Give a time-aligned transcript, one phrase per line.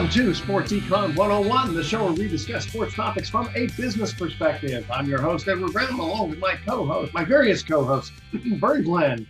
[0.00, 4.14] Welcome to Sports Econ 101, the show where we discuss sports topics from a business
[4.14, 4.90] perspective.
[4.90, 8.82] I'm your host, Edward Brown, along with my co host, my various co hosts, Vern
[8.82, 9.26] Glenn,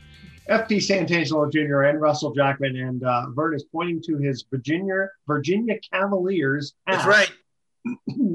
[0.49, 2.77] FP Santangelo Jr., and Russell Jackman.
[2.77, 6.75] And uh, Vern is pointing to his Virginia Virginia Cavaliers.
[6.87, 6.99] Hat.
[7.05, 7.33] That's right.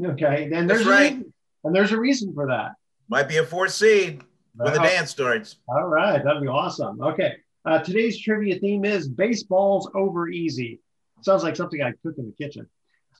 [0.07, 0.49] okay.
[0.51, 1.13] And there's, right.
[1.13, 2.73] Reason, and there's a reason for that.
[3.07, 4.21] Might be a fourth seed
[4.55, 5.55] when the dance starts.
[5.69, 6.21] All right.
[6.21, 7.01] That'd be awesome.
[7.01, 7.35] Okay.
[7.63, 10.81] Uh, today's trivia theme is baseball's over easy.
[11.21, 12.67] Sounds like something I cook in the kitchen.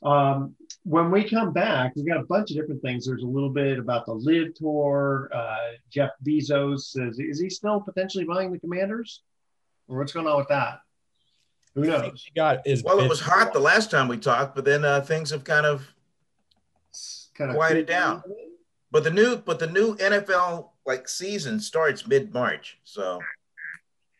[0.04, 3.06] Um, when we come back, we've got a bunch of different things.
[3.06, 5.30] There's a little bit about the LIV tour.
[5.34, 5.56] Uh,
[5.90, 9.22] Jeff Bezos says, is he still potentially buying the Commanders?
[9.88, 10.80] Or what's going on with that?
[11.76, 12.24] Who knows?
[12.24, 15.02] He got is well, it was hot the last time we talked, but then uh,
[15.02, 15.86] things have kind of
[17.34, 18.24] kind of quieted down.
[18.92, 23.20] But the new but the new NFL like season starts mid March, so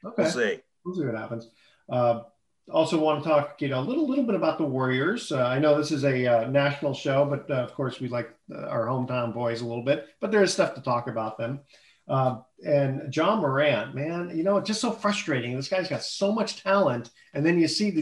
[0.04, 0.24] okay.
[0.24, 0.60] we'll see.
[0.84, 1.50] We'll see what happens.
[1.90, 2.24] Uh,
[2.72, 5.32] also want to talk you know a little little bit about the Warriors.
[5.32, 8.34] Uh, I know this is a uh, national show, but uh, of course we like
[8.54, 10.08] uh, our hometown boys a little bit.
[10.20, 11.60] But there is stuff to talk about them.
[12.08, 15.56] Uh, and Ja Morant, man, you know it's just so frustrating.
[15.56, 18.02] This guy's got so much talent, and then you see the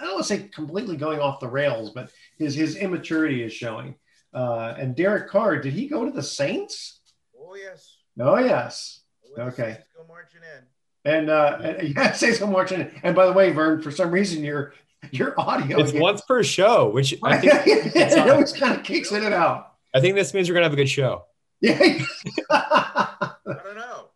[0.00, 3.52] I don't want to say completely going off the rails, but his his immaturity is
[3.52, 3.94] showing.
[4.32, 7.00] Uh, and Derek Carr, did he go to the Saints?
[7.38, 7.96] Oh yes.
[8.20, 9.00] Oh yes.
[9.36, 9.78] Oh, okay.
[9.96, 10.64] Go marching in.
[11.08, 12.66] And uh, yeah, say some more.
[13.02, 14.74] And by the way, Vern, for some reason your
[15.10, 17.52] your audio it's once per show, which I think
[17.96, 19.72] it always kind of kicks in and out.
[19.94, 21.24] I think this means we're gonna have a good show.
[21.60, 21.78] Yeah.
[22.50, 24.08] I don't know.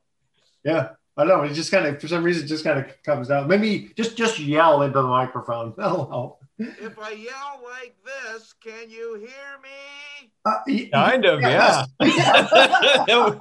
[0.65, 0.89] Yeah.
[1.17, 1.43] I don't know.
[1.45, 3.49] It just kind of, for some reason, just kind of comes out.
[3.49, 5.75] Maybe just just yell into the microphone.
[5.79, 6.42] That'll help.
[6.59, 10.31] If I yell like this, can you hear me?
[10.45, 10.59] Uh,
[10.93, 11.89] kind of, yes.
[12.01, 13.07] yeah.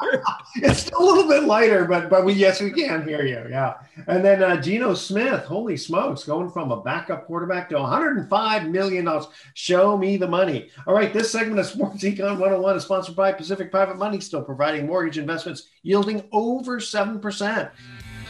[0.55, 3.75] it's a little bit lighter, but but we yes we can hear you, yeah.
[4.07, 9.05] And then uh, Geno Smith, holy smokes, going from a backup quarterback to 105 million
[9.05, 9.27] dollars.
[9.55, 10.69] Show me the money.
[10.87, 14.43] All right, this segment of Sports Econ 101 is sponsored by Pacific Private Money, still
[14.43, 17.69] providing mortgage investments yielding over seven percent.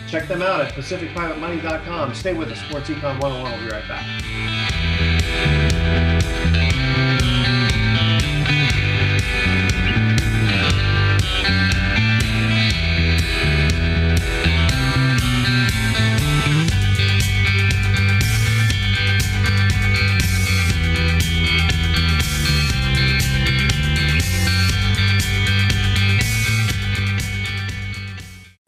[0.08, 2.14] Check them out at pacificprivatemoney.com.
[2.16, 3.52] Stay with us, Sports Econ 101.
[3.52, 4.71] We'll be right back.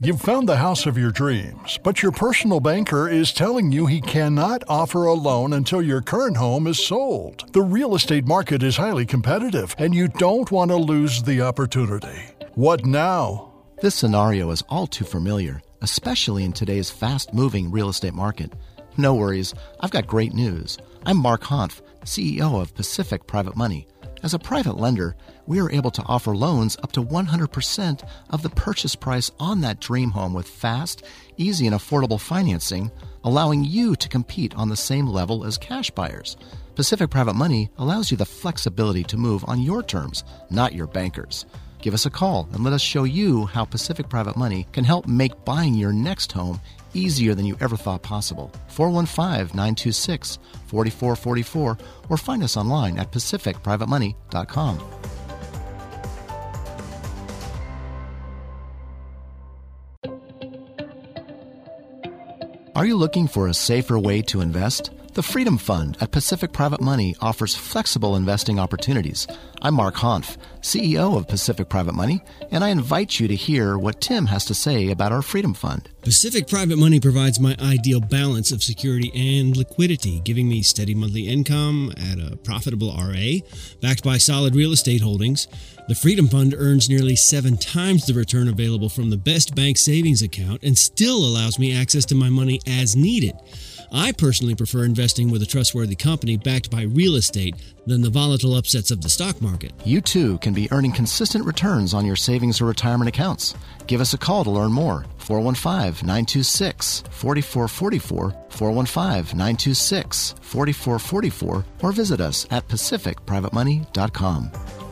[0.04, 4.02] You've found the house of your dreams, but your personal banker is telling you he
[4.02, 7.54] cannot offer a loan until your current home is sold.
[7.54, 12.20] The real estate market is highly competitive, and you don't want to lose the opportunity.
[12.56, 13.54] What now?
[13.82, 18.52] This scenario is all too familiar, especially in today's fast moving real estate market.
[18.98, 20.78] No worries, I've got great news.
[21.06, 23.88] I'm Mark Hanf, CEO of Pacific Private Money.
[24.22, 25.16] As a private lender,
[25.46, 29.80] we are able to offer loans up to 100% of the purchase price on that
[29.80, 31.04] dream home with fast,
[31.38, 32.92] easy, and affordable financing,
[33.24, 36.38] allowing you to compete on the same level as cash buyers.
[36.76, 41.46] Pacific Private Money allows you the flexibility to move on your terms, not your banker's.
[41.84, 45.06] Give us a call and let us show you how Pacific Private Money can help
[45.06, 46.62] make buying your next home
[46.94, 48.52] easier than you ever thought possible.
[48.70, 51.78] 415 926 4444
[52.10, 54.80] or find us online at pacificprivatemoney.com.
[62.76, 64.90] Are you looking for a safer way to invest?
[65.14, 69.28] The Freedom Fund at Pacific Private Money offers flexible investing opportunities.
[69.62, 74.02] I'm Mark Hanf, CEO of Pacific Private Money, and I invite you to hear what
[74.02, 75.88] Tim has to say about our Freedom Fund.
[76.02, 81.28] Pacific Private Money provides my ideal balance of security and liquidity, giving me steady monthly
[81.28, 83.38] income at a profitable RA,
[83.82, 85.48] backed by solid real estate holdings.
[85.86, 90.22] The Freedom Fund earns nearly seven times the return available from the best bank savings
[90.22, 93.34] account and still allows me access to my money as needed.
[93.92, 98.56] I personally prefer investing with a trustworthy company backed by real estate than the volatile
[98.56, 99.74] upsets of the stock market.
[99.84, 103.54] You too can be earning consistent returns on your savings or retirement accounts.
[103.86, 105.06] Give us a call to learn more.
[105.18, 114.83] 415 926 4444, 415 926 4444, or visit us at pacificprivatemoney.com.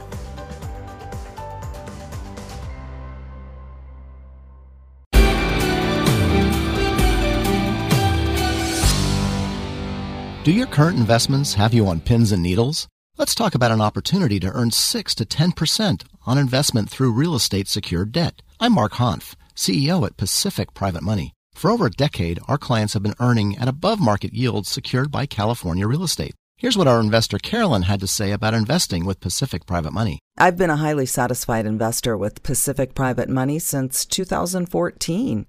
[10.43, 12.87] Do your current investments have you on pins and needles?
[13.15, 17.67] Let's talk about an opportunity to earn 6 to 10% on investment through real estate
[17.67, 18.41] secured debt.
[18.59, 21.33] I'm Mark Hanf, CEO at Pacific Private Money.
[21.53, 25.27] For over a decade, our clients have been earning at above market yields secured by
[25.27, 26.33] California real estate.
[26.57, 30.17] Here's what our investor Carolyn had to say about investing with Pacific Private Money.
[30.39, 35.45] I've been a highly satisfied investor with Pacific Private Money since 2014.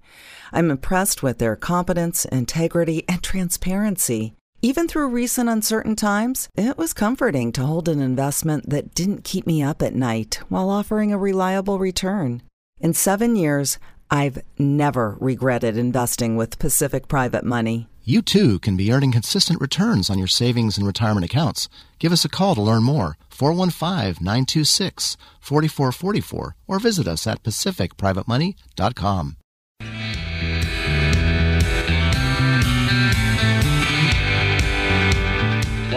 [0.51, 4.35] I'm impressed with their competence, integrity, and transparency.
[4.65, 9.45] Even through recent uncertain times, it was comforting to hold an investment that didn't keep
[9.45, 12.41] me up at night while offering a reliable return.
[12.79, 13.77] In seven years,
[14.09, 17.89] I've never regretted investing with Pacific Private Money.
[18.05, 21.67] You too can be earning consistent returns on your savings and retirement accounts.
[21.99, 23.17] Give us a call to learn more.
[23.31, 29.37] 415 926 4444 or visit us at pacificprivatemoney.com.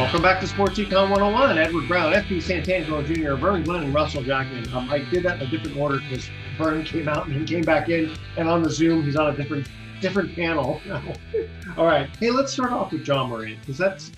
[0.07, 1.59] Welcome back to Sports Econ 101.
[1.59, 4.73] Edward Brown, FP Santangelo Jr., Vern Glenn, and Russell Jackman.
[4.73, 7.65] Um, I did that in a different order because Vern came out and he came
[7.65, 9.69] back in, and on the Zoom, he's on a different
[10.01, 10.81] different panel.
[11.77, 12.09] All right.
[12.21, 14.13] Hey, let's start off with Ja Morant because that's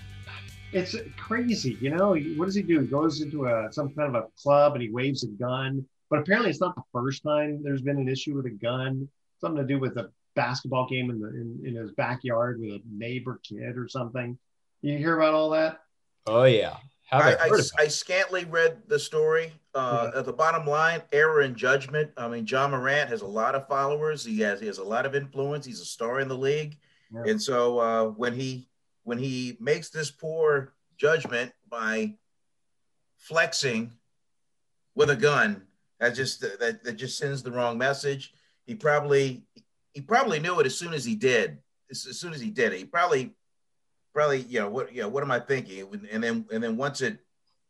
[0.73, 1.75] it's crazy.
[1.81, 2.81] You know, what does he do?
[2.81, 5.83] He goes into a some kind of a club and he waves a gun.
[6.11, 9.09] But apparently, it's not the first time there's been an issue with a gun.
[9.41, 12.81] Something to do with a basketball game in the in, in his backyard with a
[12.91, 14.37] neighbor kid or something.
[14.81, 15.81] You hear about all that?
[16.25, 16.77] Oh yeah.
[17.11, 17.45] I, I,
[17.79, 19.51] I, scantly read the story.
[19.73, 20.19] Uh, mm-hmm.
[20.19, 22.11] At the bottom line, error in judgment.
[22.17, 24.23] I mean, Ja Morant has a lot of followers.
[24.23, 25.65] He has he has a lot of influence.
[25.65, 26.77] He's a star in the league,
[27.11, 27.23] yeah.
[27.31, 28.67] and so uh, when he
[29.03, 32.15] when he makes this poor judgment by
[33.17, 33.91] flexing
[34.95, 35.63] with a gun,
[35.99, 38.33] that just that, that just sends the wrong message.
[38.65, 39.43] He probably
[39.93, 41.57] he probably knew it as soon as he did.
[41.89, 43.33] As, as soon as he did it, he probably
[44.13, 45.87] probably, you know, what, you know, what am I thinking?
[46.11, 47.19] And then, and then once it,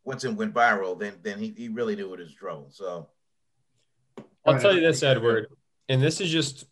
[0.04, 2.68] once it went viral, then, then he, he really knew it was trouble.
[2.70, 3.08] So
[4.46, 5.48] I'll tell you this, Edward,
[5.88, 6.66] and this is just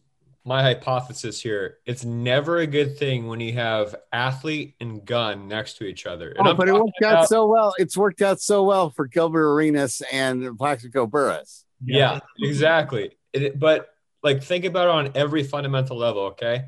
[0.45, 1.79] my hypothesis here.
[1.85, 6.31] It's never a good thing when you have athlete and gun next to each other.
[6.31, 7.75] And oh, but it worked about, out so well.
[7.79, 11.65] It's worked out so well for Gilbert Arenas and Plaxico Burress.
[11.85, 13.17] Yeah, yeah exactly.
[13.35, 13.91] It, but
[14.23, 16.23] like think about it on every fundamental level.
[16.23, 16.65] Okay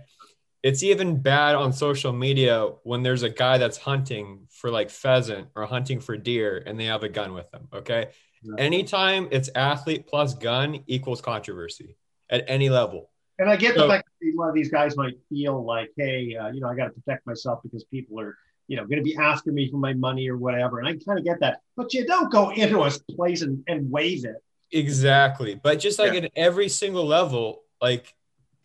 [0.62, 5.48] it's even bad on social media when there's a guy that's hunting for like pheasant
[5.54, 7.68] or hunting for deer and they have a gun with them.
[7.72, 8.08] Okay.
[8.42, 8.54] Yeah.
[8.58, 11.96] Anytime it's athlete plus gun equals controversy
[12.28, 13.10] at any level.
[13.38, 15.90] And I get so, the fact that a lot of these guys might feel like,
[15.96, 18.36] hey, uh, you know, I got to protect myself because people are,
[18.68, 20.78] you know, going to be asking me for my money or whatever.
[20.78, 21.60] And I kind of get that.
[21.74, 24.36] But you don't go into a place and, and wave it.
[24.72, 25.54] Exactly.
[25.54, 26.20] But just like yeah.
[26.20, 28.14] at every single level, like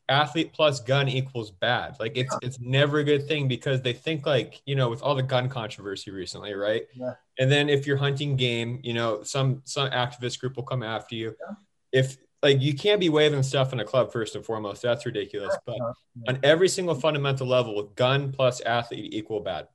[0.09, 1.95] athlete plus gun equals bad.
[2.00, 2.47] Like it's yeah.
[2.47, 5.50] it's never a good thing because they think like, you know, with all the gun
[5.50, 6.83] controversy recently, right?
[6.93, 7.13] Yeah.
[7.39, 11.15] And then if you're hunting game, you know, some some activist group will come after
[11.15, 11.35] you.
[11.39, 11.55] Yeah.
[12.00, 14.81] If like you can't be waving stuff in a club first and foremost.
[14.81, 15.55] That's ridiculous.
[15.65, 15.77] But
[16.27, 19.67] on every single fundamental level, gun plus athlete equal bad.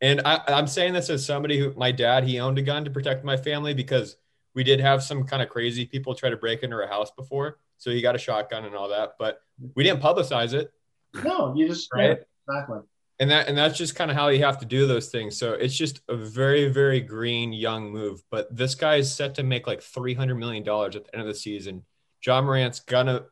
[0.00, 2.90] And I, I'm saying this as somebody who my dad, he owned a gun to
[2.90, 4.16] protect my family because
[4.54, 7.58] we did have some kind of crazy people try to break into our house before.
[7.82, 9.40] So he got a shotgun and all that, but
[9.74, 10.70] we didn't publicize it.
[11.24, 12.16] No, you just right.
[12.48, 12.78] exactly.
[13.18, 15.36] And that and that's just kind of how you have to do those things.
[15.36, 18.22] So it's just a very very green young move.
[18.30, 21.22] But this guy is set to make like three hundred million dollars at the end
[21.22, 21.84] of the season.
[22.24, 23.24] Ja Morant's gonna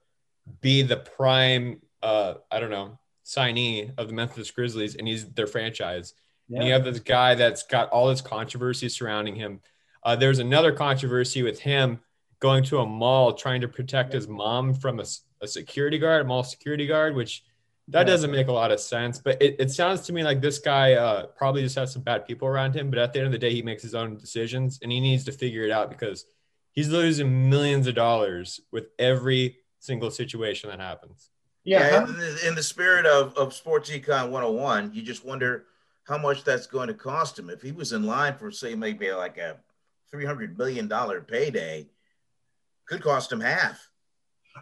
[0.60, 5.46] be the prime, uh, I don't know, signee of the Memphis Grizzlies, and he's their
[5.46, 6.14] franchise.
[6.48, 6.58] Yeah.
[6.58, 9.60] And you have this guy that's got all this controversy surrounding him.
[10.02, 12.00] Uh, there's another controversy with him
[12.40, 15.04] going to a mall trying to protect his mom from a,
[15.42, 17.44] a security guard, a mall security guard, which
[17.88, 20.58] That doesn't make a lot of sense, but it, it sounds to me like this
[20.58, 22.88] guy uh, probably just has some bad people around him.
[22.88, 25.24] But at the end of the day, he makes his own decisions and he needs
[25.24, 26.24] to figure it out because
[26.72, 31.30] he's losing millions of dollars with every single situation that happens.
[31.64, 31.80] Yeah.
[31.80, 35.66] yeah in, the, in the spirit of, of Sports Econ 101, you just wonder
[36.04, 37.50] how much that's going to cost him.
[37.50, 39.58] If he was in line for, say, maybe like a
[40.14, 40.88] $300 million
[41.26, 41.86] payday,
[42.90, 43.88] could cost him half.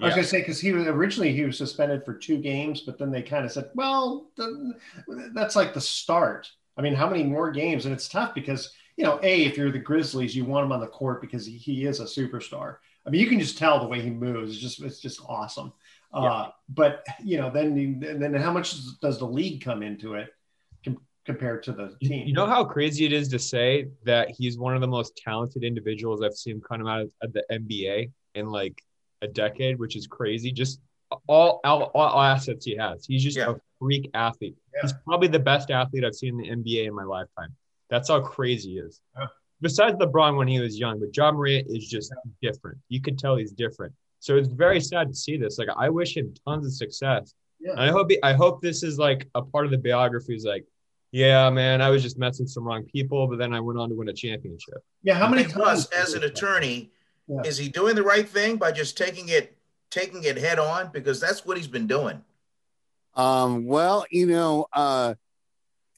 [0.00, 0.16] I was yeah.
[0.16, 3.11] going to say because he was originally he was suspended for two games, but then
[3.11, 4.75] they kind of said, "Well, the,
[5.35, 7.85] that's like the start." I mean, how many more games?
[7.85, 10.80] And it's tough because you know, a if you're the Grizzlies, you want him on
[10.80, 12.76] the court because he, he is a superstar.
[13.06, 14.52] I mean, you can just tell the way he moves.
[14.52, 15.73] It's just it's just awesome.
[16.12, 16.20] Yeah.
[16.20, 20.28] Uh, but you know, then you, then how much does the league come into it
[20.85, 22.26] com- compared to the team?
[22.26, 25.64] You know how crazy it is to say that he's one of the most talented
[25.64, 28.82] individuals I've seen come out of the NBA in like
[29.23, 30.52] a decade, which is crazy.
[30.52, 30.80] Just
[31.26, 33.06] all all, all assets he has.
[33.06, 33.50] He's just yeah.
[33.50, 34.56] a freak athlete.
[34.75, 34.82] Yeah.
[34.82, 37.54] He's probably the best athlete I've seen in the NBA in my lifetime.
[37.90, 39.00] That's how crazy he is.
[39.18, 39.26] Yeah.
[39.61, 42.78] Besides LeBron when he was young, but Ja Morant is just different.
[42.88, 43.92] You can tell he's different.
[44.20, 45.58] So it's very sad to see this.
[45.58, 47.35] Like I wish him tons of success.
[47.61, 47.75] Yeah.
[47.76, 50.35] I hope he, I hope this is like a part of the biography.
[50.35, 50.64] Is like,
[51.11, 53.97] yeah, man, I was just messing some wrong people, but then I went on to
[53.97, 54.78] win a championship.
[55.02, 56.90] Yeah, how many times as an attorney?
[57.28, 57.42] Yeah.
[57.44, 59.56] Is he doing the right thing by just taking it
[59.90, 60.90] taking it head on?
[60.92, 62.23] Because that's what he's been doing.
[63.14, 65.14] Um, well, you know, uh,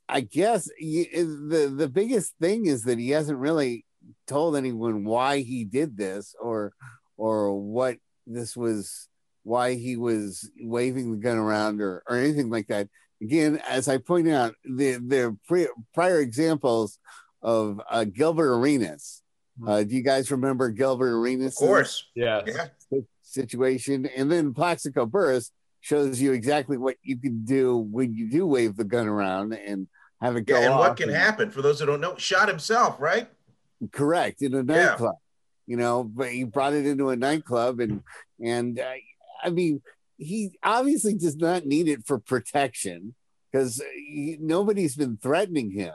[0.09, 3.85] I guess the the biggest thing is that he hasn't really
[4.27, 6.73] told anyone why he did this or
[7.17, 7.97] or what
[8.27, 9.09] this was
[9.45, 12.89] why he was waving the gun around or, or anything like that.
[13.23, 16.99] Again, as I pointed out, the the pre, prior examples
[17.43, 19.23] of uh, Gilbert Arenas
[19.67, 21.61] uh, do you guys remember Gilbert Arenas?
[21.61, 22.07] Of course.
[22.15, 22.43] Yeah.
[23.23, 24.07] Situation.
[24.17, 28.77] And then Plaxico Burress shows you exactly what you can do when you do wave
[28.77, 29.89] the gun around and
[30.21, 32.17] have it go yeah, and off what can and, happen for those who don't know,
[32.17, 33.29] shot himself, right?
[33.93, 34.43] Correct.
[34.43, 35.15] In a nightclub.
[35.15, 35.73] Yeah.
[35.73, 38.03] You know, but he brought it into a nightclub and
[38.43, 38.93] and uh,
[39.43, 39.81] I mean,
[40.17, 43.15] he obviously does not need it for protection
[43.51, 43.81] because
[44.41, 45.95] nobody's been threatening him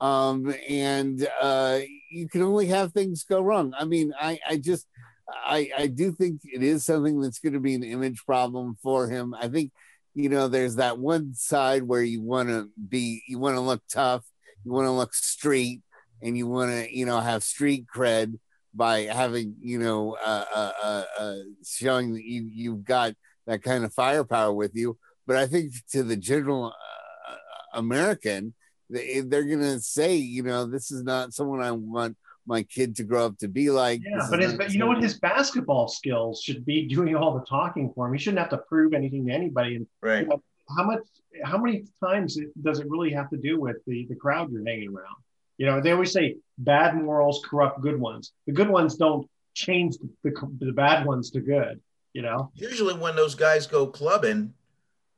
[0.00, 3.74] um, and uh, you can only have things go wrong.
[3.78, 4.86] I mean, I, I just,
[5.28, 9.08] I, I do think it is something that's going to be an image problem for
[9.08, 9.34] him.
[9.34, 9.72] I think,
[10.14, 13.82] you know, there's that one side where you want to be, you want to look
[13.90, 14.24] tough,
[14.64, 15.82] you want to look street,
[16.22, 18.38] and you want to, you know, have street cred
[18.74, 23.14] by having, you know, uh, uh, uh, uh, showing that you you've got
[23.46, 24.98] that kind of firepower with you.
[25.26, 27.36] But I think to the general uh,
[27.74, 28.54] American,
[28.90, 32.16] they, they're gonna say, you know, this is not someone I want
[32.46, 34.02] my kid to grow up to be like.
[34.04, 35.02] Yeah, but his, but you know what?
[35.02, 38.12] His basketball skills should be doing all the talking for him.
[38.12, 39.76] He shouldn't have to prove anything to anybody.
[39.76, 40.22] And right.
[40.22, 40.42] You know,
[40.76, 41.00] how much?
[41.44, 44.88] How many times does it really have to do with the the crowd you're hanging
[44.88, 45.16] around?
[45.58, 48.32] You know, they always say bad morals corrupt good ones.
[48.46, 51.80] The good ones don't change the, the, the bad ones to good.
[52.12, 52.50] You know.
[52.54, 54.54] Usually, when those guys go clubbing,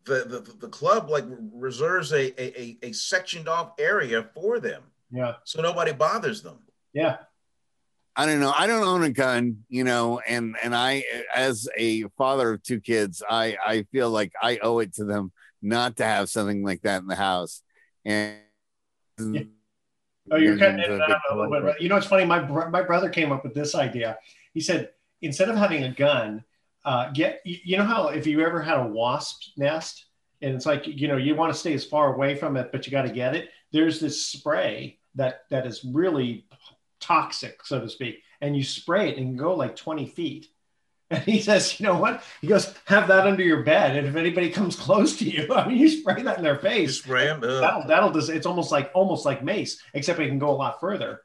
[0.08, 4.82] the, the, the club like reserves a, a, a sectioned off area for them.
[5.10, 5.34] Yeah.
[5.44, 6.58] So nobody bothers them.
[6.92, 7.18] Yeah.
[8.16, 8.52] I don't know.
[8.56, 12.80] I don't own a gun, you know, and and I, as a father of two
[12.80, 15.30] kids, I I feel like I owe it to them
[15.62, 17.62] not to have something like that in the house.
[18.04, 18.38] And
[19.20, 19.42] yeah.
[20.32, 21.80] oh, you're cutting it out a little bit.
[21.80, 22.24] You know, it's funny.
[22.24, 24.18] My my brother came up with this idea.
[24.52, 24.90] He said
[25.22, 26.42] instead of having a gun,
[26.84, 30.06] uh, get you know how if you ever had a wasp nest
[30.40, 32.86] and it's like you know you want to stay as far away from it but
[32.86, 36.46] you got to get it there's this spray that that is really
[37.00, 40.46] toxic so to speak and you spray it and go like 20 feet.
[41.10, 42.22] And he says you know what?
[42.42, 45.66] He goes have that under your bed and if anybody comes close to you i
[45.66, 46.88] mean you spray that in their face.
[46.88, 50.38] You spray them that'll, that'll just it's almost like almost like mace except it can
[50.38, 51.22] go a lot further.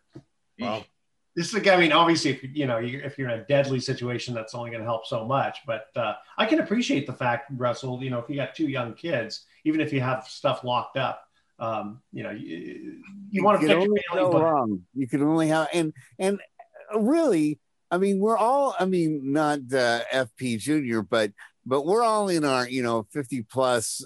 [0.57, 0.85] Wow
[1.35, 4.53] this is I mean, obviously, if you know, if you're in a deadly situation, that's
[4.53, 5.59] only going to help so much.
[5.65, 8.03] But uh, I can appreciate the fact, Russell.
[8.03, 11.27] You know, if you got two young kids, even if you have stuff locked up,
[11.57, 14.31] um, you know, you, you want to protect your family.
[14.31, 14.43] But...
[14.43, 14.81] Wrong.
[14.93, 16.39] You can only have and and
[16.95, 17.59] really,
[17.89, 18.75] I mean, we're all.
[18.79, 21.31] I mean, not uh, FP Junior, but
[21.65, 24.05] but we're all in our you know 50 plus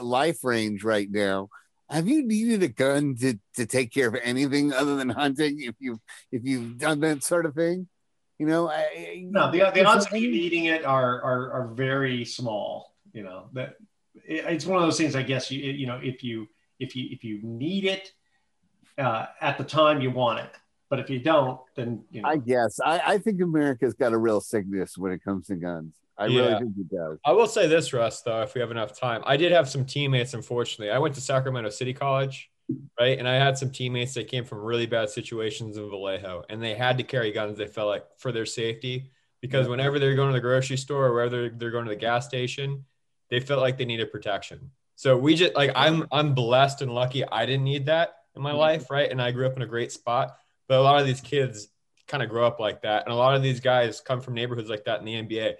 [0.00, 1.48] life range right now
[1.88, 5.74] have you needed a gun to, to take care of anything other than hunting if
[5.78, 7.88] you if you've done that sort of thing?
[8.38, 12.24] You know I, no the, the odds of you needing it are, are are very
[12.24, 13.76] small you know that
[14.24, 16.48] it, it's one of those things i guess you you know if you
[16.80, 18.12] if you if you need it
[18.98, 20.50] uh, at the time you want it.
[20.90, 22.28] But if you don't then you know.
[22.28, 22.78] I guess.
[22.84, 26.40] I i think america's got a real sickness when it comes to guns I yeah.
[26.40, 27.18] really think he does.
[27.24, 29.22] I will say this, Russ, though, if we have enough time.
[29.24, 30.90] I did have some teammates, unfortunately.
[30.90, 32.50] I went to Sacramento City College,
[32.98, 33.18] right?
[33.18, 36.74] And I had some teammates that came from really bad situations in Vallejo, and they
[36.74, 39.10] had to carry guns, they felt like, for their safety.
[39.40, 42.28] Because whenever they're going to the grocery store or whether they're going to the gas
[42.28, 42.84] station,
[43.28, 44.70] they felt like they needed protection.
[44.94, 48.50] So we just like I'm I'm blessed and lucky I didn't need that in my
[48.50, 48.58] mm-hmm.
[48.58, 49.10] life, right?
[49.10, 50.36] And I grew up in a great spot.
[50.68, 51.68] But a lot of these kids
[52.06, 53.04] kind of grow up like that.
[53.04, 55.54] And a lot of these guys come from neighborhoods like that in the NBA.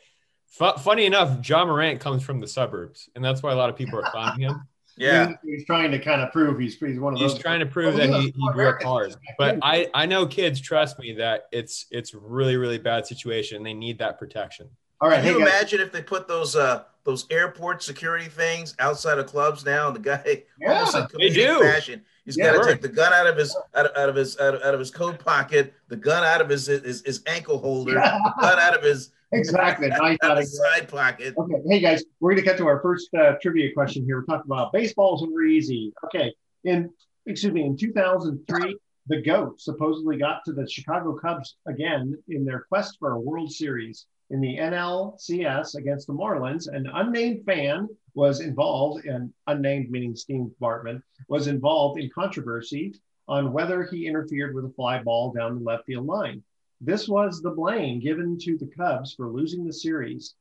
[0.60, 3.76] F- funny enough, Ja Morant comes from the suburbs, and that's why a lot of
[3.76, 4.62] people are clowning him.
[4.94, 7.38] Yeah, he's trying to kind of prove he's he's one of he's those.
[7.38, 9.16] He's trying to prove that he, he grew up hard.
[9.38, 13.56] But I I know kids trust me that it's it's really really bad situation.
[13.56, 14.68] and They need that protection.
[15.00, 19.16] All right, can you imagine if they put those uh those airport security things outside
[19.16, 19.86] of clubs now?
[19.86, 21.60] And The guy yeah, almost in they do.
[21.62, 24.14] fashion He's yeah, got to take the gun out of his out of, out of
[24.14, 27.22] his out of, out of, his coat pocket, the gun out of his his, his
[27.26, 28.18] ankle holder, yeah.
[28.22, 31.34] the gun out of his exactly out of his side pocket.
[31.36, 34.20] Okay, hey guys, we're gonna get to our first uh, trivia question here.
[34.20, 35.92] We're talking about baseballs and easy.
[36.06, 36.32] Okay,
[36.64, 36.90] in
[37.26, 42.66] excuse me, in 2003, the goat supposedly got to the Chicago Cubs again in their
[42.68, 46.66] quest for a World Series in the NLCS against the Marlins.
[46.72, 52.94] An unnamed fan was involved, and unnamed meaning Steve Bartman, was involved in controversy
[53.28, 56.42] on whether he interfered with a fly ball down the left field line.
[56.84, 60.34] This was the blame given to the Cubs for losing the series.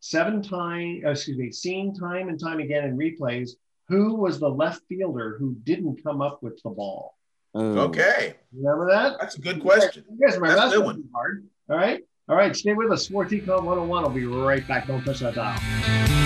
[0.00, 3.52] Seven time, uh, excuse me, seen time and time again in replays.
[3.88, 7.16] Who was the left fielder who didn't come up with the ball?
[7.54, 8.34] Okay.
[8.54, 9.16] Remember that?
[9.18, 10.04] That's a good question.
[10.10, 11.04] You guys remember that's, that's a good one.
[11.14, 11.46] Hard.
[11.70, 12.02] All right.
[12.28, 12.54] All right.
[12.54, 13.06] Stay with us.
[13.06, 14.04] Sports Econ 101.
[14.04, 14.86] I'll be right back.
[14.86, 16.25] Don't touch that dial.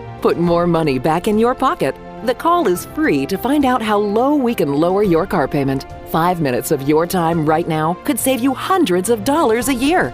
[0.21, 1.95] Put more money back in your pocket.
[2.25, 5.87] The call is free to find out how low we can lower your car payment.
[6.09, 10.13] Five minutes of your time right now could save you hundreds of dollars a year.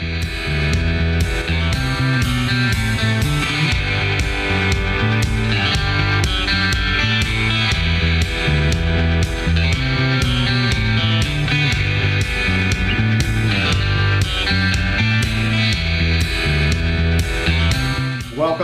[0.00, 0.47] Thank you.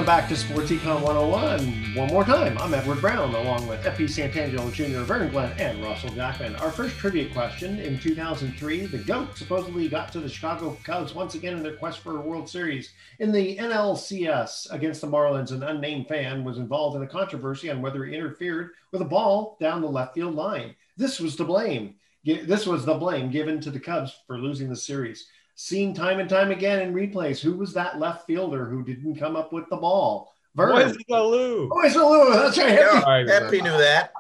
[0.05, 1.95] Welcome back to Sports Econ 101.
[1.95, 4.05] One more time, I'm Edward Brown, along with F.P.
[4.05, 6.55] Santangelo Jr., Vern Glenn, and Russell Jackman.
[6.57, 11.37] Our first trivia question in 2003, the GOAT supposedly got to the Chicago Cubs once
[11.37, 12.93] again in their quest for a World Series.
[13.19, 17.81] In the NLCS against the Marlins, an unnamed fan was involved in a controversy on
[17.81, 20.75] whether he interfered with a ball down the left field line.
[20.99, 21.95] This was the blame.
[22.27, 26.29] This was the blame given to the Cubs for losing the series seen time and
[26.29, 27.41] time again in replays.
[27.41, 30.33] Who was that left fielder who didn't come up with the ball?
[30.57, 31.69] Moises Alou.
[31.69, 32.33] Moises Alou.
[32.33, 33.29] That's right.
[33.29, 34.13] Happy, knew that.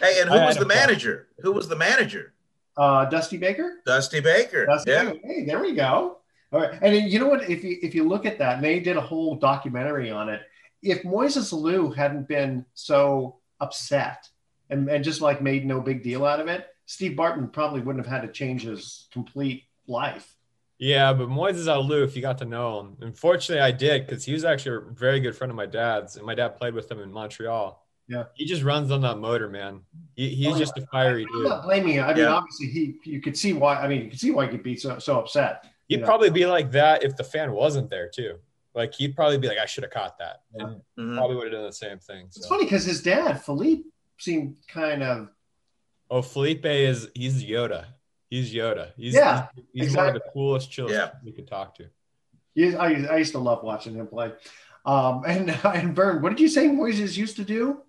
[0.00, 1.28] Hey, and who was the manager?
[1.40, 2.34] Who was the manager?
[2.76, 3.80] Uh, Dusty Baker.
[3.84, 4.66] Dusty Baker.
[4.66, 5.04] Dusty yeah.
[5.04, 5.26] Baker.
[5.26, 6.18] Hey, there we go.
[6.50, 7.50] All right, and you know what?
[7.50, 10.40] If you if you look at that, and they did a whole documentary on it.
[10.82, 14.28] If Moises Alou hadn't been so upset
[14.70, 18.06] and, and just like made no big deal out of it, Steve Bartman probably wouldn't
[18.06, 20.34] have had to change his complete life.
[20.78, 24.32] Yeah, but Moises Alou, if you got to know him, unfortunately I did because he
[24.32, 27.00] was actually a very good friend of my dad's, and my dad played with him
[27.00, 27.84] in Montreal.
[28.06, 29.80] Yeah, he just runs on that motor, man.
[30.14, 31.48] He, he's oh, just a fiery I'm dude.
[31.48, 32.02] not blaming you.
[32.02, 32.32] I mean, yeah.
[32.32, 33.76] obviously he, you could see why.
[33.76, 35.66] I mean, you could see why he could be so so upset.
[35.88, 38.38] He'd probably be like that if the fan wasn't there too.
[38.74, 41.16] Like he'd probably be like, I should have caught that, and mm-hmm.
[41.16, 42.28] probably would have done the same thing.
[42.30, 42.38] So.
[42.38, 43.84] It's funny because his dad, Felipe,
[44.18, 45.28] seemed kind of.
[46.08, 47.86] Oh, Felipe is he's Yoda.
[48.30, 48.92] He's Yoda.
[48.96, 50.06] He's, yeah, he's, he's exactly.
[50.06, 51.10] one of the coolest, chillest yeah.
[51.22, 51.86] you could talk to.
[52.54, 54.32] He, I, I used to love watching him play.
[54.84, 57.82] Um, and and Vern, what did you say Moises used to do?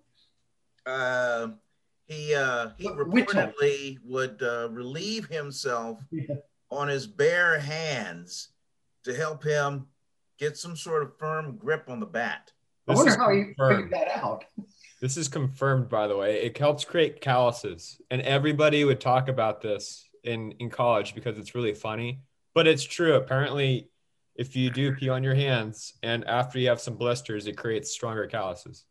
[0.86, 1.48] Uh,
[2.06, 6.36] he uh, he reportedly would uh, relieve himself yeah.
[6.70, 8.48] on his bare hands
[9.04, 9.86] to help him
[10.38, 12.50] get some sort of firm grip on the bat.
[12.88, 14.44] I wonder how he figured that out.
[15.00, 16.42] This is confirmed, by the way.
[16.42, 21.54] It helps create calluses, and everybody would talk about this in in college because it's
[21.54, 22.20] really funny.
[22.54, 23.14] But it's true.
[23.14, 23.88] Apparently,
[24.34, 27.90] if you do pee on your hands and after you have some blisters, it creates
[27.90, 28.84] stronger calluses.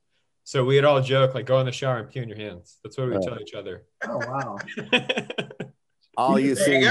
[0.43, 2.77] So we'd all joke like, go in the shower and pee on your hands.
[2.83, 3.83] That's what we tell each other.
[4.07, 4.57] Oh wow!
[6.17, 6.87] all you see.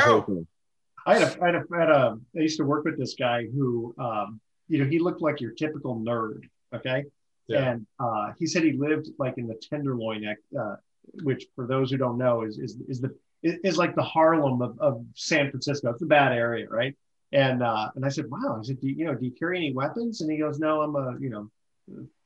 [1.07, 3.14] I had a, I had a, I had a, I used to work with this
[3.14, 6.42] guy who, um, you know, he looked like your typical nerd.
[6.74, 7.05] Okay.
[7.46, 7.70] Yeah.
[7.70, 10.77] And uh, he said he lived like in the Tenderloin, uh,
[11.22, 14.79] which for those who don't know is is, is the is like the Harlem of,
[14.81, 15.90] of San Francisco.
[15.90, 16.96] It's a bad area, right?
[17.33, 18.59] And uh, and I said, wow.
[18.59, 20.20] I said, do you, you know, do you carry any weapons?
[20.20, 21.51] And he goes, no, I'm a you know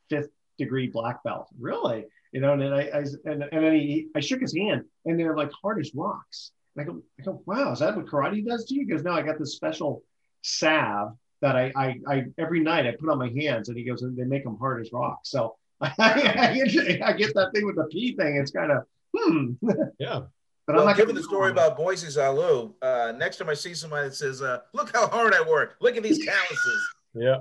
[0.09, 1.49] fifth degree black belt.
[1.59, 2.07] Really?
[2.33, 5.19] You know, and then I, I and, and then he I shook his hand, and
[5.19, 6.53] they're like hard as rocks.
[6.77, 8.83] And I go, I go, wow, is that what karate does to you?
[8.83, 10.03] He goes, no, I got this special
[10.41, 14.03] salve that I, I, I every night I put on my hands, and he goes,
[14.03, 15.31] and they make them hard as rocks.
[15.31, 18.37] So I, I, I get that thing with the pee thing.
[18.37, 19.53] It's kind of hmm.
[19.99, 20.21] Yeah.
[20.67, 23.75] But well, I'm not given the story about Moises Alou, uh, next time I see
[23.75, 25.77] somebody that says, uh, "Look how hard I work.
[25.81, 27.39] Look at these calluses." yeah.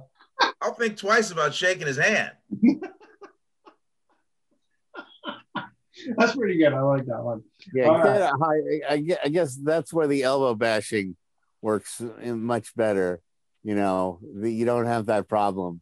[0.60, 2.32] I'll think twice about shaking his hand.
[6.18, 6.74] that's pretty good.
[6.74, 7.44] I like that one.
[7.74, 8.82] Yeah, right.
[8.90, 11.16] I, I guess that's where the elbow bashing
[11.62, 13.22] works much better.
[13.64, 15.82] You know, the, you don't have that problem.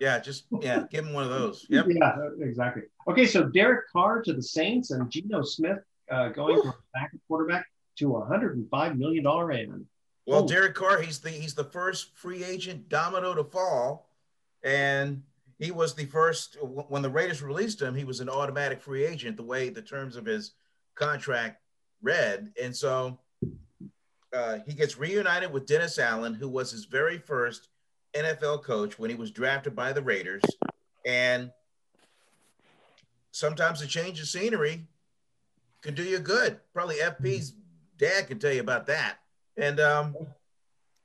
[0.00, 1.66] Yeah, just yeah, give him one of those.
[1.70, 1.86] Yep.
[1.88, 2.82] Yeah, exactly.
[3.08, 5.78] Okay, so Derek Carr to the Saints and Geno Smith
[6.10, 6.62] uh, going Ooh.
[6.62, 7.66] from backup quarterback
[7.98, 9.86] to a 105 million dollar man.
[10.26, 14.08] Well, Derek Carr, he's the he's the first free agent domino to fall,
[14.62, 15.22] and
[15.58, 17.94] he was the first when the Raiders released him.
[17.94, 20.52] He was an automatic free agent, the way the terms of his
[20.94, 21.60] contract
[22.02, 23.18] read, and so
[24.32, 27.68] uh, he gets reunited with Dennis Allen, who was his very first
[28.14, 30.42] NFL coach when he was drafted by the Raiders,
[31.04, 31.50] and
[33.32, 34.86] sometimes a change of scenery
[35.82, 36.60] can do you good.
[36.72, 37.54] Probably FP's
[37.98, 39.18] dad can tell you about that.
[39.56, 40.16] And um,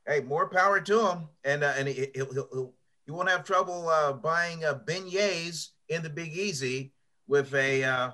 [0.08, 1.28] hey, more power to him.
[1.44, 2.74] And uh, and he, he'll, he'll, he'll,
[3.06, 6.94] he won't have trouble uh, buying uh, beignets in the Big Easy
[7.28, 8.12] with a uh,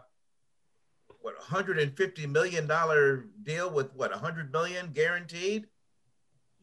[1.21, 5.67] what 150 million dollar deal with what 100 million guaranteed.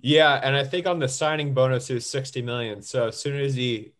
[0.02, 2.82] Yeah, and I think on the signing bonus is 60 million.
[2.82, 3.92] So as soon as he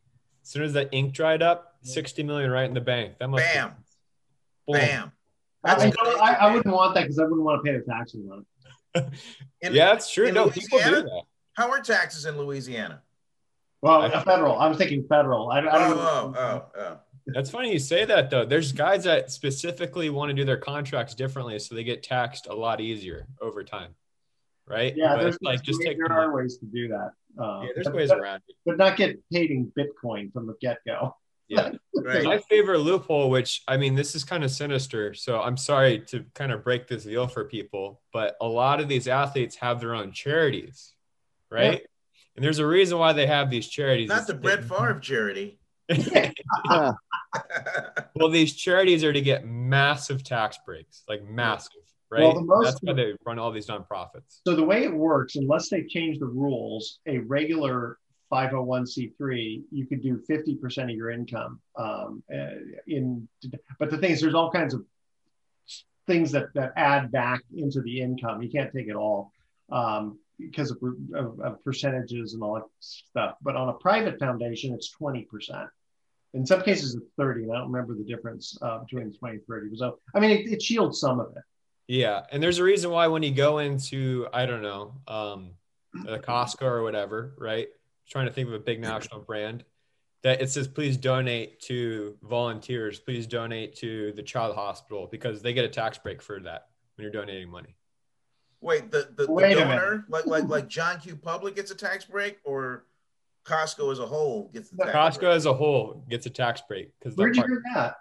[0.43, 3.19] as soon as the ink dried up, 60 million right in the bank.
[3.19, 3.73] That must bam.
[4.67, 5.13] Be, bam.
[5.64, 8.46] I, I, I, wouldn't want that because I wouldn't want to pay the taxes on
[8.94, 9.12] it.
[9.73, 10.33] yeah, that's true.
[10.33, 11.23] No, people do that.
[11.55, 13.03] How are taxes in Louisiana?
[13.83, 14.59] Well, I, federal.
[14.59, 15.51] I was thinking federal.
[15.51, 16.99] I, I don't oh, oh, oh, oh.
[17.27, 18.44] That's funny you say that though.
[18.44, 22.55] There's guys that specifically want to do their contracts differently so they get taxed a
[22.55, 23.94] lot easier over time.
[24.66, 24.94] Right?
[24.96, 27.11] Yeah, but there's like just take there are ways to do that.
[27.38, 28.57] Uh, yeah, there's ways but, around it.
[28.64, 31.16] But not get paid in Bitcoin from the get go.
[31.51, 31.73] Yeah.
[32.03, 32.25] Right.
[32.25, 35.13] My favorite loophole, which I mean, this is kind of sinister.
[35.13, 38.89] So I'm sorry to kind of break this deal for people, but a lot of
[38.89, 40.95] these athletes have their own charities,
[41.51, 41.73] right?
[41.73, 41.87] Yeah.
[42.37, 44.09] And there's a reason why they have these charities.
[44.09, 45.59] Not the Brett Favre charity.
[48.15, 52.23] well, these charities are to get massive tax breaks, like massive, right?
[52.23, 54.41] Well, most, That's why they run all these nonprofits.
[54.47, 57.99] So the way it works, unless they change the rules, a regular
[58.31, 61.61] 501c3, you could do 50% of your income.
[61.77, 63.29] Um, uh, in,
[63.79, 64.85] but the thing is, there's all kinds of
[66.07, 68.43] things that, that add back into the income.
[68.43, 69.33] You can't take it all
[69.71, 70.79] um, because of,
[71.14, 73.37] of, of, percentages and all that stuff.
[73.43, 75.69] But on a private foundation, it's 20%.
[76.35, 77.45] In some cases, it's 30.
[77.45, 79.77] And I don't remember the difference uh, between 20 and 30.
[79.77, 81.43] So, I mean, it, it shields some of it.
[81.88, 82.23] Yeah.
[82.31, 85.53] And there's a reason why when you go into, I don't know, um,
[85.93, 87.69] the Costco or whatever, right?
[88.11, 89.64] Trying to think of a big national brand
[90.23, 92.99] that it says please donate to volunteers.
[92.99, 97.03] Please donate to the child hospital because they get a tax break for that when
[97.05, 97.77] you're donating money.
[98.61, 101.16] Wait the, the, wait donor like like like john q.
[101.16, 102.85] Public gets a tax break or
[103.46, 105.33] costco as a whole gets the costco break?
[105.33, 107.94] as a whole gets a tax break because where'd you hear that?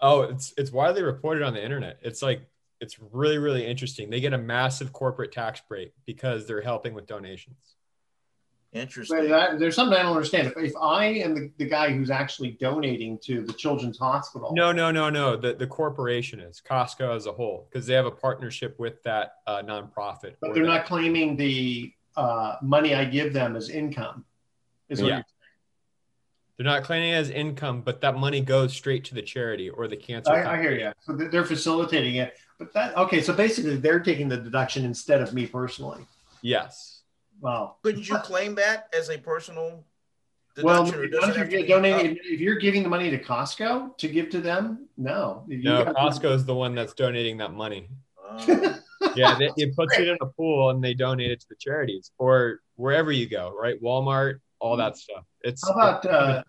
[0.00, 1.98] Oh it's it's widely reported on the internet.
[2.00, 2.48] It's like
[2.80, 4.08] it's really really interesting.
[4.08, 7.76] They get a massive corporate tax break because they're helping with donations
[8.74, 9.28] Interesting.
[9.28, 10.48] That, there's something I don't understand.
[10.48, 14.52] If, if I am the, the guy who's actually donating to the Children's Hospital.
[14.52, 15.36] No, no, no, no.
[15.36, 19.36] The, the corporation is Costco as a whole because they have a partnership with that
[19.46, 20.34] uh, nonprofit.
[20.40, 20.72] But they're that.
[20.72, 24.24] not claiming the uh, money I give them as income.
[24.88, 25.22] Is yeah.
[26.56, 29.88] They're not claiming it as income, but that money goes straight to the charity or
[29.88, 30.32] the cancer.
[30.32, 30.92] I, I hear you.
[31.00, 32.34] So they're facilitating it.
[32.58, 33.20] But that, okay.
[33.22, 36.06] So basically, they're taking the deduction instead of me personally.
[36.42, 36.93] Yes.
[37.40, 37.76] Wow.
[37.82, 39.84] Couldn't you claim that as a personal
[40.62, 41.08] well, if you're
[41.66, 45.44] donating, if you're giving the money to Costco to give to them, no.
[45.48, 47.88] You no, Costco is the one that's donating that money.
[48.24, 48.74] Uh,
[49.16, 52.12] yeah, they, it puts it in a pool and they donate it to the charities
[52.18, 53.82] or wherever you go, right?
[53.82, 55.24] Walmart, all that stuff.
[55.42, 56.42] It's how about uh,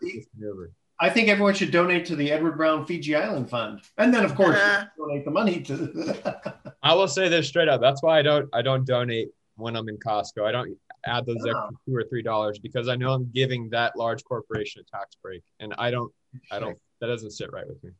[1.00, 4.36] I think everyone should donate to the Edward Brown Fiji Island Fund, and then of
[4.36, 4.60] course
[4.98, 6.44] donate the money to.
[6.84, 7.82] I will say this straight up.
[7.82, 10.46] That's why I don't I don't donate when I'm in Costco.
[10.46, 13.96] I don't add those extra two or three dollars because I know I'm giving that
[13.96, 16.12] large corporation a tax break, and I don't,
[16.52, 17.92] I don't, that doesn't sit right with me.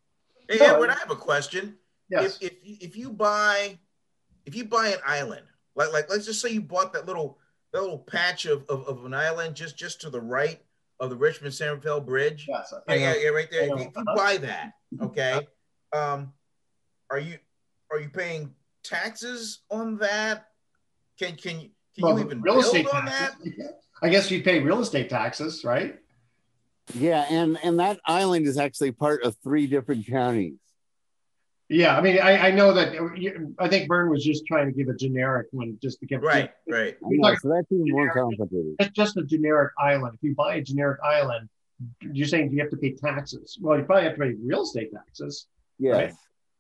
[0.50, 1.76] Hey, Edward, I have a question.
[2.10, 2.38] Yes.
[2.42, 3.80] If, if if you buy,
[4.46, 7.40] if you buy an island, like like let's just say you bought that little
[7.74, 10.62] that little patch of, of, of an island just just to the right
[11.00, 12.46] of the Richmond San Rafael Bridge.
[12.48, 13.64] Yes, yeah, yeah, yeah, right there.
[13.64, 15.48] If you buy that, okay,
[15.94, 16.32] um,
[17.10, 17.40] are you
[17.92, 20.48] are you paying taxes on that?
[21.20, 23.80] Can can you can well, you even real estate on taxes, that?
[24.02, 25.98] I guess you pay real estate taxes, right?
[26.94, 30.60] Yeah, and and that island is actually part of three different counties.
[31.68, 33.54] Yeah, I mean, I, I know that.
[33.58, 36.52] I think Vern was just trying to give a generic one, just to get right,
[36.70, 36.96] right.
[37.02, 38.76] Know, so that's even more complicated.
[38.78, 40.14] It's just a generic island.
[40.16, 41.50] If you buy a generic island,
[42.02, 43.58] you're saying you have to pay taxes.
[43.60, 45.48] Well, you probably have to pay real estate taxes.
[45.80, 45.96] Yes.
[45.96, 46.14] Right?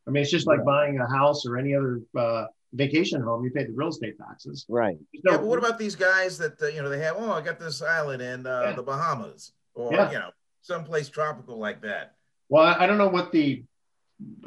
[0.07, 0.65] I mean, it's just like yeah.
[0.65, 4.65] buying a house or any other uh, vacation home, you pay the real estate taxes.
[4.69, 4.97] Right.
[5.23, 7.15] No, yeah, but what about these guys that uh, you know they have?
[7.17, 8.71] Oh, I got this island in uh, yeah.
[8.73, 10.11] the Bahamas, or yeah.
[10.11, 10.29] you know,
[10.61, 12.15] someplace tropical like that.
[12.49, 13.63] Well, I don't know what the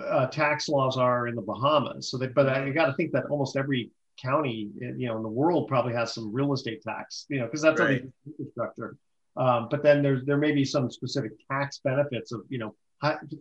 [0.02, 2.10] uh, tax laws are in the Bahamas.
[2.10, 5.28] So, they, but I got to think that almost every county, you know, in the
[5.28, 8.04] world probably has some real estate tax, you know, because that's right.
[8.26, 8.96] infrastructure.
[9.36, 12.74] Um, but then there's there may be some specific tax benefits of you know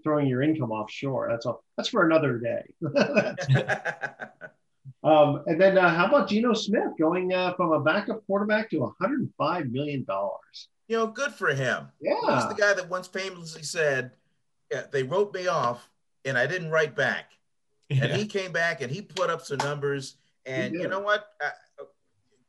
[0.04, 1.28] throwing your income offshore.
[1.30, 1.64] That's all.
[1.76, 2.64] That's for another day.
[5.04, 8.80] Um, and then uh, how about Geno Smith going uh, from a backup quarterback to
[8.80, 10.70] 105 million dollars?
[10.88, 11.88] You know, good for him.
[12.00, 14.12] Yeah, he's the guy that once famously said,
[14.72, 15.90] yeah, "They wrote me off,
[16.26, 17.32] and I didn't write back."
[17.90, 18.06] Yeah.
[18.06, 21.28] And he came back and he put up some numbers, and you know what?
[21.44, 21.84] Uh,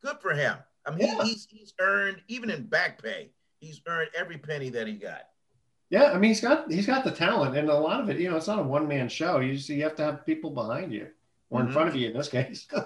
[0.02, 0.56] good for him.
[0.86, 1.24] I mean, yeah.
[1.24, 5.22] he's he's earned even in back pay, he's earned every penny that he got.
[5.90, 8.30] Yeah, I mean, he's got he's got the talent, and a lot of it, you
[8.30, 9.40] know, it's not a one man show.
[9.40, 11.08] You just, you have to have people behind you
[11.50, 11.74] or in mm-hmm.
[11.74, 12.66] front of you in this case.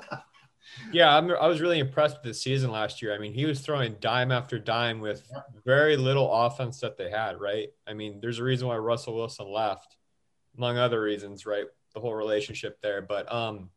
[0.93, 3.15] Yeah, I'm, i was really impressed with the season last year.
[3.15, 5.23] I mean, he was throwing dime after dime with
[5.65, 7.69] very little offense that they had, right?
[7.87, 9.97] I mean, there's a reason why Russell Wilson left,
[10.57, 11.67] among other reasons, right?
[11.95, 13.03] The whole relationship there.
[13.03, 13.71] But um,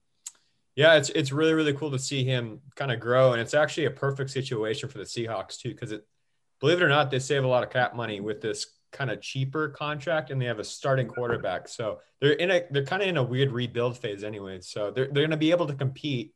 [0.76, 3.86] yeah, it's it's really really cool to see him kind of grow, and it's actually
[3.86, 6.06] a perfect situation for the Seahawks too, because it,
[6.60, 9.22] believe it or not, they save a lot of cap money with this kind of
[9.22, 11.68] cheaper contract, and they have a starting quarterback.
[11.68, 14.60] So they're in a they're kind of in a weird rebuild phase anyway.
[14.62, 16.34] So they're they're going to be able to compete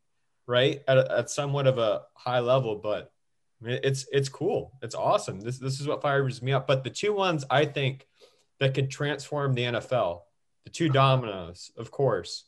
[0.50, 3.12] right at, a, at somewhat of a high level but
[3.62, 4.74] I mean, it's it's cool.
[4.82, 5.42] It's awesome.
[5.42, 6.66] This this is what fires me up.
[6.66, 8.08] But the two ones i think
[8.60, 10.22] that could transform the nfl
[10.66, 12.46] the two dominoes of course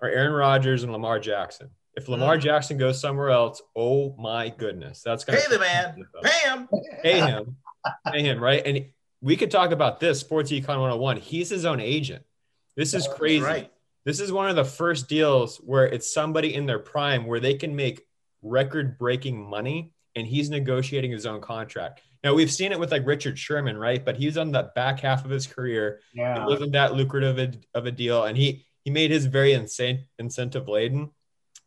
[0.00, 1.70] are aaron rodgers and lamar jackson.
[1.94, 2.42] If lamar mm.
[2.42, 6.06] jackson goes somewhere else oh my goodness that's gonna pay the man.
[6.22, 6.68] pay him.
[7.02, 7.56] Pay him.
[8.06, 8.62] Pay him right?
[8.64, 8.86] And
[9.20, 12.24] we could talk about this sports econ 101 he's his own agent
[12.76, 13.72] this is crazy right
[14.04, 17.54] this is one of the first deals where it's somebody in their prime where they
[17.54, 18.06] can make
[18.42, 22.02] record breaking money and he's negotiating his own contract.
[22.24, 24.04] Now we've seen it with like Richard Sherman, right?
[24.04, 26.00] But he's on the back half of his career.
[26.12, 26.42] Yeah.
[26.42, 28.24] It wasn't that lucrative of a deal.
[28.24, 31.10] And he he made his very insane incentive laden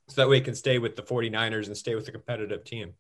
[0.07, 2.93] so that way he can stay with the 49ers and stay with a competitive team.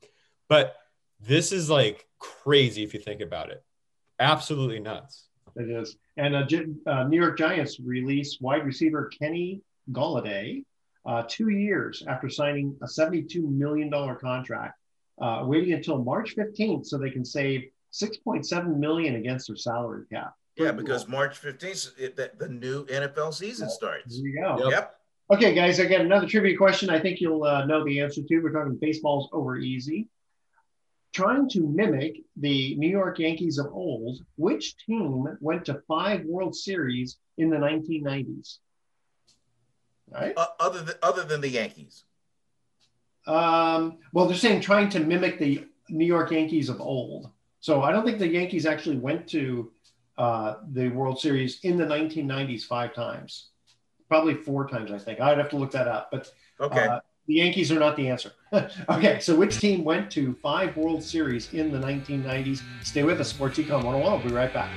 [0.47, 0.75] But
[1.19, 3.63] this is like crazy if you think about it.
[4.21, 5.25] Absolutely nuts.
[5.55, 5.97] It is.
[6.15, 6.45] And uh,
[6.85, 10.63] uh, New York Giants release wide receiver Kenny Golladay
[11.05, 14.77] uh, two years after signing a $72 million contract,
[15.19, 20.35] uh, waiting until March 15th so they can save 6.7 million against their salary cap.
[20.55, 24.17] Yeah, because March 15th, it, the, the, new NFL season starts.
[24.17, 24.57] There you go.
[24.65, 24.71] Yep.
[24.71, 24.95] yep.
[25.33, 28.39] Okay, guys, I got another trivia question I think you'll uh, know the answer to.
[28.39, 30.07] We're talking baseballs over easy
[31.13, 36.55] trying to mimic the New York Yankees of old, which team went to five World
[36.55, 38.57] Series in the 1990s?
[40.09, 40.33] Right.
[40.35, 42.03] Uh, other than other than the Yankees.
[43.27, 47.29] Um, well, they're saying trying to mimic the New York Yankees of old.
[47.59, 49.71] So I don't think the Yankees actually went to
[50.17, 53.49] uh, the World Series in the 1990s five times.
[54.09, 55.21] Probably four times, I think.
[55.21, 56.09] I'd have to look that up.
[56.11, 56.87] But okay.
[56.87, 58.31] Uh, the Yankees are not the answer.
[58.89, 62.61] okay, so which team went to five World Series in the 1990s?
[62.83, 64.11] Stay with us, Sports Econ 101.
[64.11, 64.71] We'll be right back.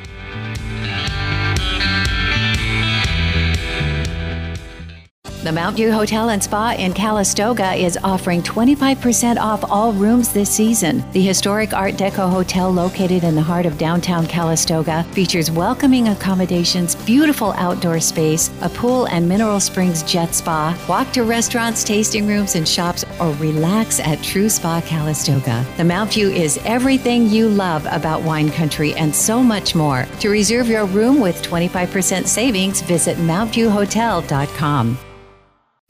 [5.44, 10.48] The Mount View Hotel and Spa in Calistoga is offering 25% off all rooms this
[10.48, 11.04] season.
[11.12, 16.94] The historic Art Deco hotel located in the heart of downtown Calistoga features welcoming accommodations,
[16.94, 22.54] beautiful outdoor space, a pool and mineral springs jet spa, walk to restaurants, tasting rooms,
[22.54, 25.62] and shops, or relax at True Spa Calistoga.
[25.76, 30.06] The Mount View is everything you love about wine country and so much more.
[30.20, 34.98] To reserve your room with 25% savings, visit mountviewhotel.com.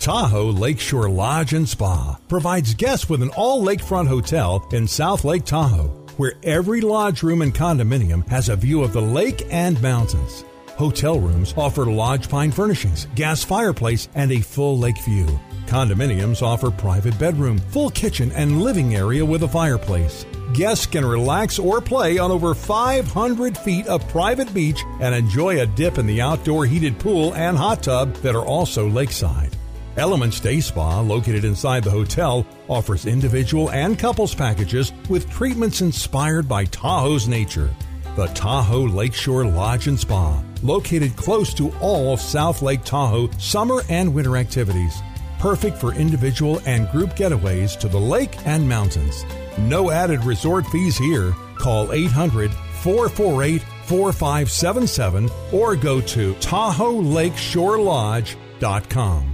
[0.04, 5.46] Tahoe Lakeshore Lodge and Spa provides guests with an all lakefront hotel in South Lake
[5.46, 10.44] Tahoe, where every lodge room and condominium has a view of the lake and mountains.
[10.76, 15.40] Hotel rooms offer lodge pine furnishings, gas fireplace, and a full lake view.
[15.64, 20.26] Condominiums offer private bedroom, full kitchen, and living area with a fireplace.
[20.52, 25.66] Guests can relax or play on over 500 feet of private beach and enjoy a
[25.66, 29.53] dip in the outdoor heated pool and hot tub that are also lakeside.
[29.96, 36.48] Elements Day Spa, located inside the hotel, offers individual and couples packages with treatments inspired
[36.48, 37.70] by Tahoe's nature.
[38.16, 44.12] The Tahoe Lakeshore Lodge and Spa, located close to all South Lake Tahoe summer and
[44.12, 45.00] winter activities.
[45.38, 49.24] Perfect for individual and group getaways to the lake and mountains.
[49.59, 51.33] No added resort fees here.
[51.57, 52.50] Call 800
[52.83, 59.33] 448 4577 or go to TahoeLakeshoreLodge.com.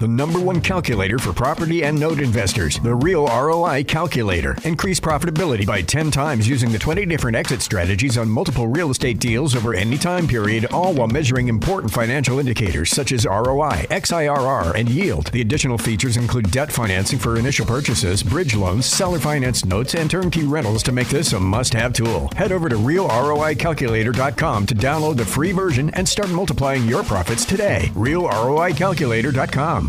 [0.00, 4.56] The number one calculator for property and note investors, the Real ROI Calculator.
[4.62, 9.18] Increase profitability by 10 times using the 20 different exit strategies on multiple real estate
[9.18, 14.76] deals over any time period, all while measuring important financial indicators such as ROI, XIRR,
[14.76, 15.32] and yield.
[15.32, 20.08] The additional features include debt financing for initial purchases, bridge loans, seller finance notes, and
[20.08, 22.30] turnkey rentals to make this a must have tool.
[22.36, 27.90] Head over to realroicalculator.com to download the free version and start multiplying your profits today.
[27.94, 29.87] realroicalculator.com.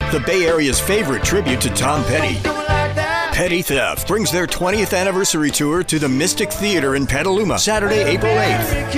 [0.00, 2.40] The Bay Area's favorite tribute to Tom Petty.
[3.36, 8.32] Petty Theft brings their 20th anniversary tour to the Mystic Theater in Petaluma, Saturday, April
[8.34, 8.90] 8th.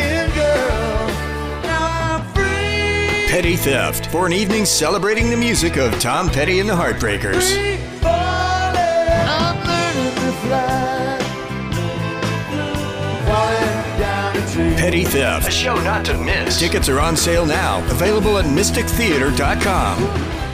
[3.29, 7.57] Petty Theft for an evening celebrating the music of Tom Petty and the Heartbreakers.
[14.77, 15.49] Petty Theft.
[15.49, 16.59] A show not to miss.
[16.59, 17.85] Tickets are on sale now.
[17.91, 20.50] Available at mystictheater.com.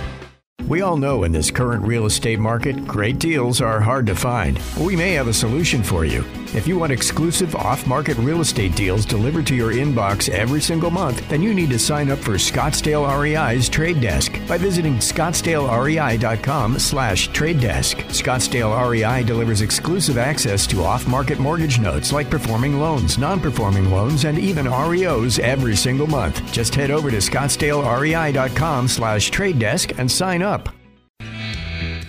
[0.69, 4.61] We all know in this current real estate market, great deals are hard to find.
[4.81, 6.25] We may have a solution for you.
[6.57, 10.91] If you want exclusive off market real estate deals delivered to your inbox every single
[10.91, 16.79] month, then you need to sign up for Scottsdale REI's Trade Desk by visiting scottsdalerei.com
[16.79, 17.99] slash trade desk.
[18.09, 23.91] Scottsdale REI delivers exclusive access to off market mortgage notes like performing loans, non performing
[23.91, 26.51] loans, and even REOs every single month.
[26.53, 30.56] Just head over to scottsdalerei.com slash trade desk and sign up.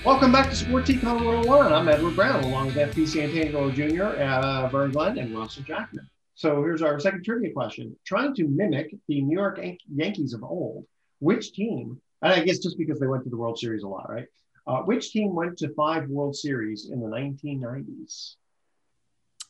[0.07, 1.73] Welcome back to Sports Econ 101.
[1.73, 6.09] I'm Edward Brown, along with FP Santangelo Jr., uh, Vern Glenn, and Russell Jackman.
[6.33, 7.93] So here's our second trivia question.
[8.05, 9.59] Trying to mimic the New York
[9.93, 10.85] Yankees of old,
[11.19, 14.09] which team, and I guess just because they went to the World Series a lot,
[14.09, 14.27] right?
[14.65, 18.35] Uh, which team went to five World Series in the 1990s?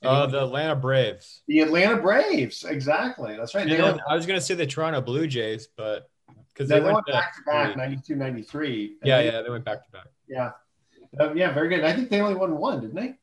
[0.02, 1.44] Uh, the Atlanta Braves.
[1.48, 3.38] The Atlanta Braves, exactly.
[3.38, 3.70] That's right.
[3.70, 6.10] Then, I was going to say the Toronto Blue Jays, but
[6.52, 9.92] because they, they, went, back to back 92 93 yeah yeah they went back to
[9.92, 10.52] back yeah.
[11.20, 11.84] Uh, yeah very good.
[11.84, 13.16] I think they only won one didn't they?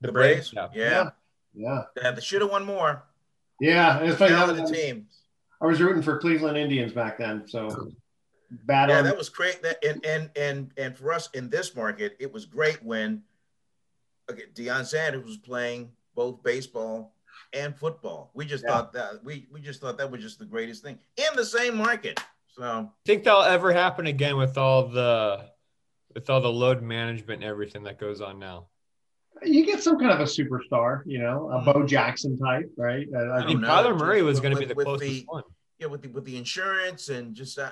[0.00, 0.52] The braves?
[0.54, 0.68] Yeah.
[0.74, 1.10] Yeah.
[1.54, 2.10] Yeah, yeah.
[2.12, 3.04] They should have won more.
[3.60, 4.32] Yeah it's funny.
[4.32, 5.06] That the team
[5.62, 7.90] i was rooting for cleveland indians back then so
[8.64, 9.04] bad yeah on.
[9.04, 9.62] that was great.
[9.62, 13.22] That and and and and for us in this market it was great when
[14.30, 17.14] okay Deion Sanders was playing both baseball
[17.52, 18.30] and football.
[18.34, 18.70] We just yeah.
[18.70, 21.76] thought that we we just thought that was just the greatest thing in the same
[21.76, 22.20] market
[22.56, 22.90] so.
[23.06, 25.49] Think that'll ever happen again with all the
[26.14, 28.68] with all the load management and everything that goes on now.
[29.42, 33.06] You get some kind of a superstar, you know, a Bo Jackson type, right?
[33.16, 35.44] I, I mean, Kyler Murray was going to be the closest the, one.
[35.78, 37.70] Yeah, with the with the insurance and just uh,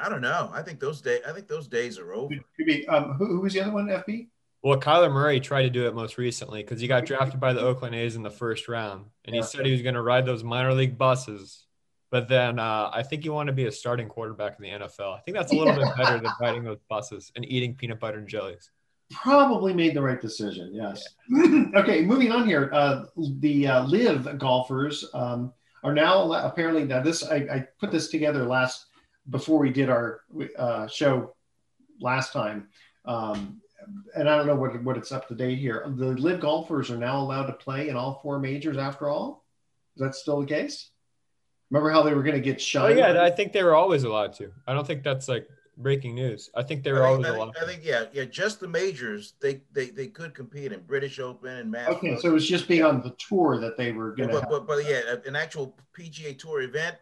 [0.00, 0.50] I don't know.
[0.54, 2.34] I think those days I think those days are over.
[2.56, 2.86] Could be.
[2.88, 3.88] Um, who, who was the other one?
[3.88, 4.28] FP.
[4.62, 7.60] Well, Kyler Murray tried to do it most recently because he got drafted by the
[7.60, 10.42] Oakland A's in the first round, and he said he was going to ride those
[10.42, 11.66] minor league buses
[12.14, 15.16] but then uh, I think you want to be a starting quarterback in the NFL.
[15.16, 18.18] I think that's a little bit better than riding those buses and eating peanut butter
[18.18, 18.70] and jellies.
[19.10, 20.70] Probably made the right decision.
[20.72, 21.04] Yes.
[21.28, 21.64] Yeah.
[21.80, 22.70] okay, moving on here.
[22.72, 23.06] Uh,
[23.40, 25.52] the uh, LIV golfers um,
[25.82, 28.86] are now apparently now this I, I, put this together last
[29.30, 30.20] before we did our
[30.56, 31.34] uh, show
[32.00, 32.68] last time.
[33.06, 33.60] Um,
[34.14, 35.84] and I don't know what, what it's up to date here.
[35.84, 39.44] The LIV golfers are now allowed to play in all four majors after all.
[39.96, 40.90] Is that still the case?
[41.74, 42.92] Remember how they were going to get shot?
[42.92, 44.52] Oh yeah, I think they were always allowed to.
[44.64, 46.48] I don't think that's like breaking news.
[46.54, 47.56] I think they were I think, always I think, allowed.
[47.60, 49.34] I think yeah, yeah, just the majors.
[49.40, 51.96] They they they could compete in British Open and Masters.
[51.96, 54.36] Okay, so it was just being on the tour that they were going to.
[54.36, 56.94] But, but, but yeah, an actual PGA Tour event,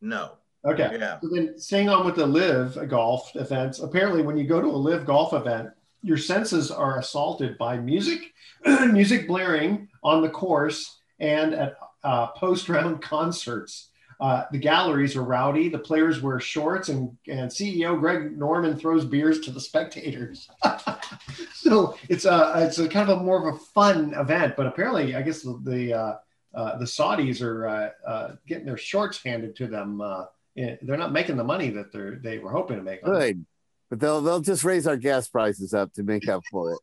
[0.00, 0.32] no.
[0.64, 0.96] Okay.
[0.98, 1.20] Yeah.
[1.20, 4.76] So then, staying on with the LIV golf events, apparently, when you go to a
[4.76, 5.68] LIV golf event,
[6.02, 8.32] your senses are assaulted by music,
[8.90, 13.90] music blaring on the course and at uh, post-round concerts.
[14.18, 15.68] Uh, the galleries are rowdy.
[15.68, 20.48] The players wear shorts, and, and CEO Greg Norman throws beers to the spectators.
[21.54, 24.54] so it's a it's a kind of a more of a fun event.
[24.56, 26.16] But apparently, I guess the the, uh,
[26.54, 30.00] uh, the Saudis are uh, uh, getting their shorts handed to them.
[30.00, 30.24] Uh,
[30.56, 33.04] they're not making the money that they they were hoping to make.
[33.04, 33.44] Good,
[33.90, 36.78] but they'll they'll just raise our gas prices up to make up for it.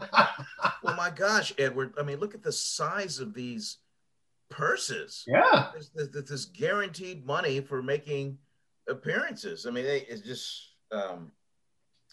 [0.82, 1.94] well, my gosh, Edward!
[1.96, 3.78] I mean, look at the size of these
[4.56, 5.24] purses.
[5.26, 8.38] Yeah, there's, there's, there's guaranteed money for making
[8.88, 9.66] appearances.
[9.66, 10.72] I mean, they, it's just.
[10.90, 11.32] Um,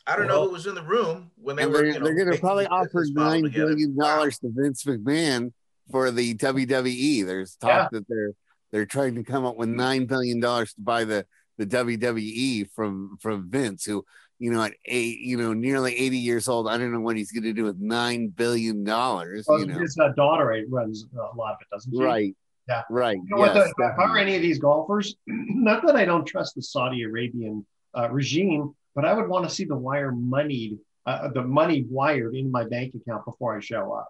[0.06, 1.78] I don't well, know who was in the room when they were.
[1.78, 5.54] They're, you know, they're going to probably offer nine billion dollars to Vince McMahon
[5.92, 7.26] for the WWE.
[7.26, 7.88] There's talk yeah.
[7.92, 8.34] that they're
[8.72, 11.26] they're trying to come up with nine billion dollars to buy the
[11.58, 14.04] the WWE from from Vince, who
[14.44, 16.68] you know at eight, you know nearly eighty years old.
[16.68, 19.46] I don't know what he's going to do with nine billion dollars.
[19.48, 22.04] Well, you know, his uh, daughter runs a lot of it, doesn't she?
[22.04, 22.36] Right.
[22.68, 22.82] Yeah.
[22.90, 23.16] Right.
[23.16, 23.74] You know yes, what?
[23.78, 27.04] The, if I were any of these golfers, not that I don't trust the Saudi
[27.04, 27.66] Arabian
[27.98, 32.36] uh, regime, but I would want to see the wire moneyed, uh, the money wired
[32.36, 34.10] in my bank account before I show up.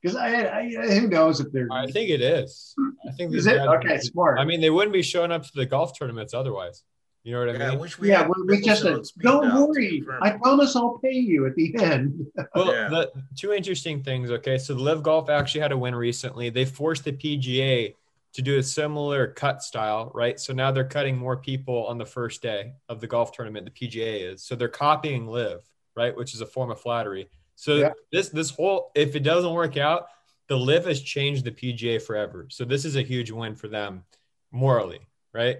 [0.00, 0.70] Because I, I,
[1.00, 1.68] who knows if they're.
[1.70, 2.74] I think it is.
[3.06, 3.98] I think is it okay?
[3.98, 4.38] Smart.
[4.38, 6.82] I mean, they wouldn't be showing up to the golf tournaments otherwise.
[7.26, 7.68] You know what I yeah, mean?
[7.70, 10.00] I wish we yeah, we, we just said, don't worry.
[10.22, 12.24] I promise I'll pay you at the end.
[12.54, 12.88] well, yeah.
[12.88, 14.30] the two interesting things.
[14.30, 16.50] Okay, so the LIV Golf actually had a win recently.
[16.50, 17.96] They forced the PGA
[18.32, 20.38] to do a similar cut style, right?
[20.38, 23.68] So now they're cutting more people on the first day of the golf tournament.
[23.74, 26.16] The PGA is so they're copying LIV, right?
[26.16, 27.28] Which is a form of flattery.
[27.56, 27.90] So yeah.
[28.12, 30.06] this this whole if it doesn't work out,
[30.46, 32.46] the LIV has changed the PGA forever.
[32.50, 34.04] So this is a huge win for them
[34.52, 35.00] morally,
[35.32, 35.56] right?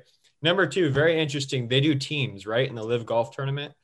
[0.46, 1.66] Number two, very interesting.
[1.66, 3.74] They do teams, right, in the LIV Golf Tournament,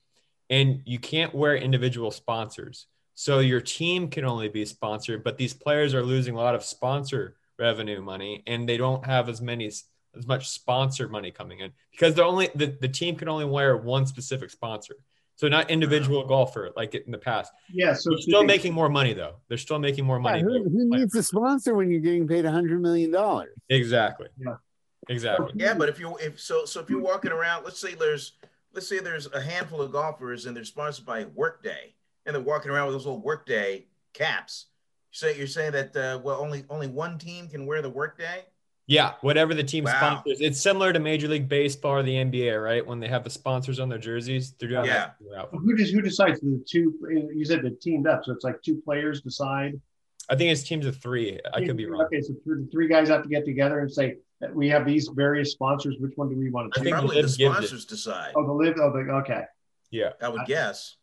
[0.49, 2.87] and you can't wear individual sponsors.
[3.17, 6.63] So your team can only be sponsored, but these players are losing a lot of
[6.63, 9.83] sponsor revenue money, and they don't have as many as
[10.25, 14.07] much sponsor money coming in because the only the, the team can only wear one
[14.07, 14.95] specific sponsor.
[15.35, 17.53] So not individual golfer like in the past.
[17.73, 19.41] Yeah, so they're still making more money though.
[19.49, 20.39] They're still making more money.
[20.39, 23.51] Yeah, who, who needs a sponsor when you're getting paid a hundred million dollars?
[23.69, 24.29] Exactly.
[24.39, 24.55] Yeah.
[25.09, 25.53] Exactly.
[25.57, 28.33] Yeah, but if you if so so if you're walking around, let's say there's
[28.73, 31.95] let's say there's a handful of golfers and they're sponsored by Workday
[32.25, 34.67] and they're walking around with those little Workday caps.
[35.11, 38.45] So you're saying that uh, well only only one team can wear the Workday?
[38.87, 39.93] Yeah, whatever the team Wow.
[39.97, 40.41] sponsors.
[40.41, 42.85] It's similar to Major League Baseball or the NBA, right?
[42.85, 45.11] When they have the sponsors on their jerseys, they're doing Yeah.
[45.33, 45.49] that.
[45.53, 46.95] Who does who decides the two?
[47.35, 49.81] You said they teamed up, so it's like two players decide.
[50.31, 51.39] I think it's teams of three.
[51.53, 52.03] I could be wrong.
[52.03, 54.19] Okay, so three, the three guys have to get together and say that
[54.53, 55.97] we have these various sponsors.
[55.99, 57.53] Which one do we want to I think Probably the LIV gives it.
[57.53, 58.33] sponsors decide.
[58.37, 58.77] Oh, the LIV.
[58.81, 59.45] Oh, the okay.
[59.91, 60.11] Yeah.
[60.21, 60.97] I would guess.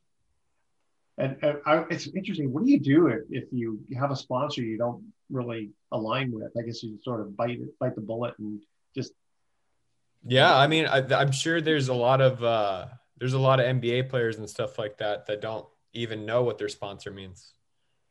[1.17, 2.51] And, and I, it's interesting.
[2.51, 6.51] What do you do if, if you have a sponsor you don't really align with?
[6.57, 8.61] I guess you sort of bite bite the bullet and
[8.95, 9.11] just
[10.25, 12.87] Yeah, I mean, I, I'm sure there's a lot of uh,
[13.17, 16.57] there's a lot of NBA players and stuff like that that don't even know what
[16.57, 17.53] their sponsor means.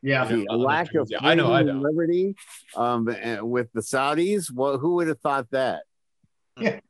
[0.02, 0.24] Yeah.
[0.24, 1.16] The on the lack of jersey.
[1.20, 1.88] I know, I freedom and know.
[1.88, 2.36] liberty
[2.76, 4.50] um, eh, with the Saudis.
[4.50, 5.82] Well, who would have thought that?
[6.60, 6.80] Yeah.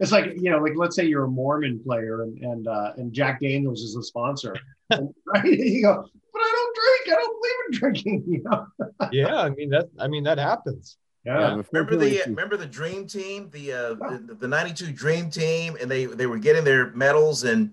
[0.00, 3.12] It's like you know, like let's say you're a Mormon player and and uh, and
[3.12, 4.56] Jack Daniels is the sponsor,
[4.90, 5.44] and, right?
[5.44, 7.18] You go, but I don't drink.
[7.18, 8.24] I don't believe in drinking.
[8.26, 8.66] You know?
[9.12, 9.88] Yeah, I mean that.
[9.98, 10.98] I mean that happens.
[11.24, 11.60] Yeah.
[11.72, 16.04] Remember the remember the Dream Team, the uh, the, the '92 Dream Team, and they
[16.04, 17.72] they were getting their medals, and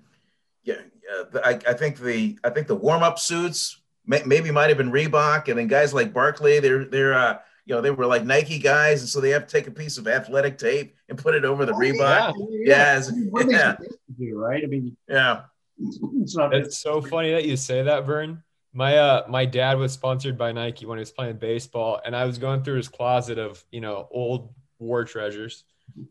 [0.64, 0.76] yeah,
[1.16, 4.78] uh, I, I think the I think the warm up suits may, maybe might have
[4.78, 8.26] been Reebok, and then guys like Barkley, they're they're uh, you know they were like
[8.26, 11.36] Nike guys, and so they have to take a piece of athletic tape and put
[11.36, 12.34] it over the Reebok.
[12.66, 14.64] Yeah, it's- What are they yeah, supposed do, right?
[14.64, 15.42] I mean, yeah.
[15.80, 16.54] it's not.
[16.54, 18.44] It's so funny that you say that, Vern.
[18.76, 22.26] My uh my dad was sponsored by Nike when he was playing baseball, and I
[22.26, 25.64] was going through his closet of you know old war treasures,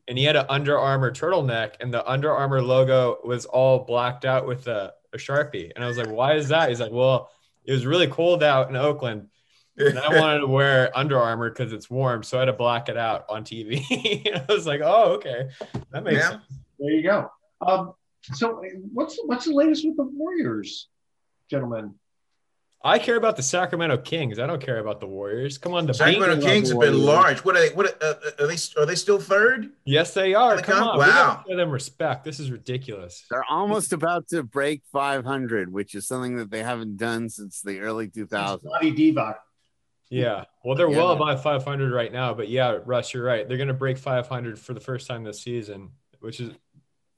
[0.07, 4.25] and he had an Under Armour turtleneck, and the Under Armour logo was all blacked
[4.25, 7.31] out with a, a sharpie, and I was like, "Why is that?" He's like, "Well,
[7.65, 9.29] it was really cold out in Oakland."
[9.79, 12.89] And I wanted to wear Under Armour because it's warm, so I had to black
[12.89, 13.81] it out on TV.
[14.35, 15.49] I was like, "Oh, okay,
[15.91, 16.29] that makes Yeah.
[16.31, 16.43] sense."
[16.79, 17.31] There you go.
[17.67, 17.95] Um,
[18.35, 20.89] so what's what's the latest with the Warriors,
[21.51, 21.95] gentlemen?
[22.85, 24.39] I care about the Sacramento Kings.
[24.41, 25.57] I don't care about the Warriors.
[25.57, 27.45] Come on, the Sacramento Beans- Kings have been large.
[27.45, 27.75] What are they?
[27.75, 28.57] What uh, uh, are they?
[28.77, 29.71] Are they still third?
[29.85, 30.57] Yes, they are.
[30.57, 30.89] They Come come?
[30.89, 31.07] on, Wow.
[31.07, 32.25] gotta show them respect.
[32.25, 33.25] This is ridiculous.
[33.31, 37.79] They're almost about to break 500, which is something that they haven't done since the
[37.81, 38.65] early 2000s.
[38.65, 39.37] Bobby Divac.
[40.11, 40.45] Yeah.
[40.65, 40.97] Well, they're Yeah.
[40.97, 43.49] well above 500 right now, but yeah, Russ, you're right.
[43.49, 46.51] They're gonna break 500 for the first time this season, which is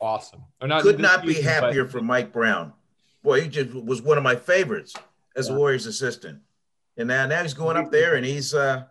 [0.01, 0.43] awesome.
[0.61, 2.75] Or Could this not be season, but- happier for Mike Brown.
[3.23, 4.95] Boy, he just was one of my favorites
[5.37, 6.41] as a Warriors assistant.
[6.97, 8.85] And now, now he's going up there and he's uh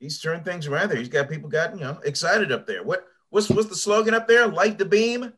[0.00, 0.98] he's turned things around there.
[0.98, 2.82] He's got people got you know excited up there.
[2.82, 4.46] What what's what's the slogan up there?
[4.48, 5.32] Light the beam.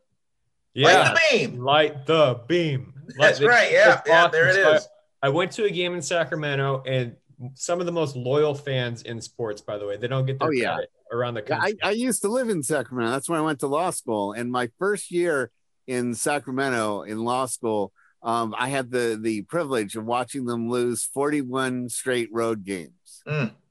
[0.74, 0.86] Yeah.
[0.86, 1.58] Light the beam.
[1.64, 2.94] Light the beam.
[3.18, 3.72] That's Light- right.
[3.72, 4.88] Yeah, it's yeah, there it So
[5.22, 7.16] I- went to a game in Sacramento and
[7.54, 9.96] some of the most loyal fans in sports, by the way.
[9.98, 10.74] They don't get their Oh, yeah.
[10.74, 11.78] credit around the Yeah, country.
[11.82, 13.10] I, I used to live in Sacramento.
[13.12, 14.32] That's when I went to law school.
[14.32, 15.50] And my first year
[15.86, 17.92] in Sacramento in law school,
[18.22, 23.22] um, I had the the privilege of watching them lose 41 straight road games.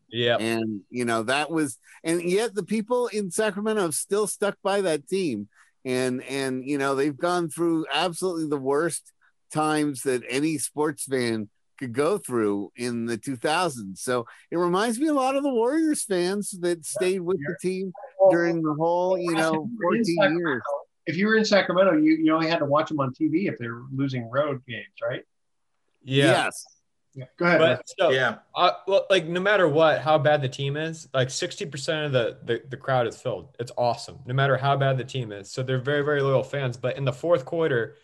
[0.09, 0.37] Yeah.
[0.37, 4.81] And you know, that was and yet the people in Sacramento have still stuck by
[4.81, 5.49] that team.
[5.83, 9.11] And and you know, they've gone through absolutely the worst
[9.51, 13.97] times that any sports fan could go through in the 2000s.
[13.97, 17.91] So it reminds me a lot of the Warriors fans that stayed with the team
[18.31, 20.61] during the whole, you know, 14 years.
[21.08, 23.58] If you were in Sacramento, you, you only had to watch them on TV if
[23.58, 25.24] they were losing road games, right?
[26.03, 26.49] Yeah.
[27.14, 27.26] Yeah.
[27.38, 27.60] Go ahead.
[27.60, 27.82] But Russ.
[27.86, 28.38] still, Yeah.
[28.56, 32.12] uh, well, like no matter what, how bad the team is, like sixty percent of
[32.12, 33.56] the, the the crowd is filled.
[33.58, 35.49] It's awesome, no matter how bad the team is.
[35.49, 36.76] So they're very very loyal fans.
[36.76, 37.95] But in the fourth quarter,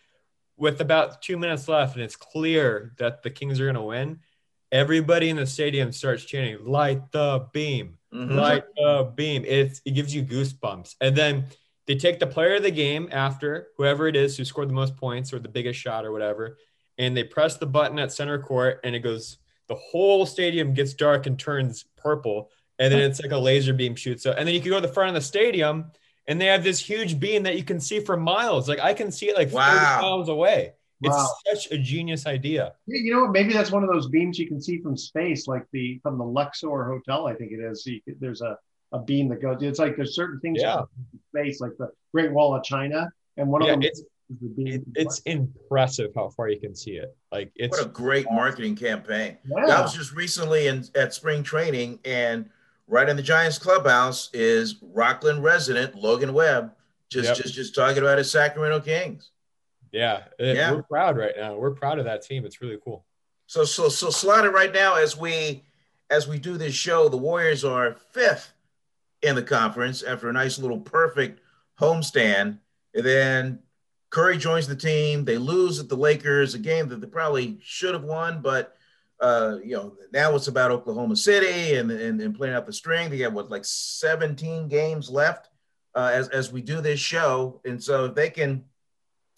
[0.56, 4.20] with about two minutes left, and it's clear that the Kings are going to win,
[4.72, 8.36] everybody in the stadium starts chanting "Light the beam, Mhm.
[8.36, 11.48] light the beam." It's it gives you goosebumps, and then.
[11.88, 14.96] They take the player of the game after whoever it is who scored the most
[14.98, 16.58] points or the biggest shot or whatever,
[16.98, 20.94] and they press the button at center court and it goes the whole stadium gets
[20.94, 24.54] dark and turns purple and then it's like a laser beam shoots up and then
[24.54, 25.86] you can go to the front of the stadium
[26.28, 29.10] and they have this huge beam that you can see for miles like i can
[29.12, 30.00] see it like 30 Wow.
[30.02, 31.30] miles away Wow.
[31.46, 33.32] it's such a genius idea You know what?
[33.32, 36.26] Maybe that's one of those beams you can see from space, like the from the
[36.26, 37.26] Luxor Hotel.
[37.28, 37.84] I think it is.
[37.86, 38.58] So you could, there's a,
[38.92, 39.58] a beam that goes.
[39.62, 40.74] It's like there's certain things Yeah.
[40.74, 43.74] you can see from space, like the Great Wall of China, and one Yeah, of
[43.76, 44.06] them it's- is
[44.42, 44.94] the beam.
[44.96, 49.38] it's impressive how far you can see it like it's What a great marketing campaign.
[49.46, 49.80] Yeah.
[49.80, 52.50] I was just recently in at spring training, and
[52.88, 56.72] right in the Giants clubhouse is Rocklin resident Logan Webb,
[57.10, 57.38] just yep.
[57.38, 59.32] just just talking about his Sacramento Kings.
[59.92, 61.58] Yeah, uh, yeah, we're proud right now.
[61.58, 62.46] We're proud of that team.
[62.46, 63.06] It's really cool.
[63.48, 65.64] So so so slotted right now as we
[66.10, 68.54] as we do this show, the Warriors are fifth
[69.22, 71.42] in the conference after a nice little perfect
[71.80, 72.60] homestand.
[72.94, 73.60] And then
[74.10, 75.26] Curry joins the team.
[75.26, 78.76] They lose at the Lakers, a game that they probably should have won, but
[79.22, 83.10] uh, you know, now it's about Oklahoma City and, and, and playing out the string.
[83.10, 85.50] They got what like 17 games left
[85.94, 88.64] uh, as as we do this show, and so if they can,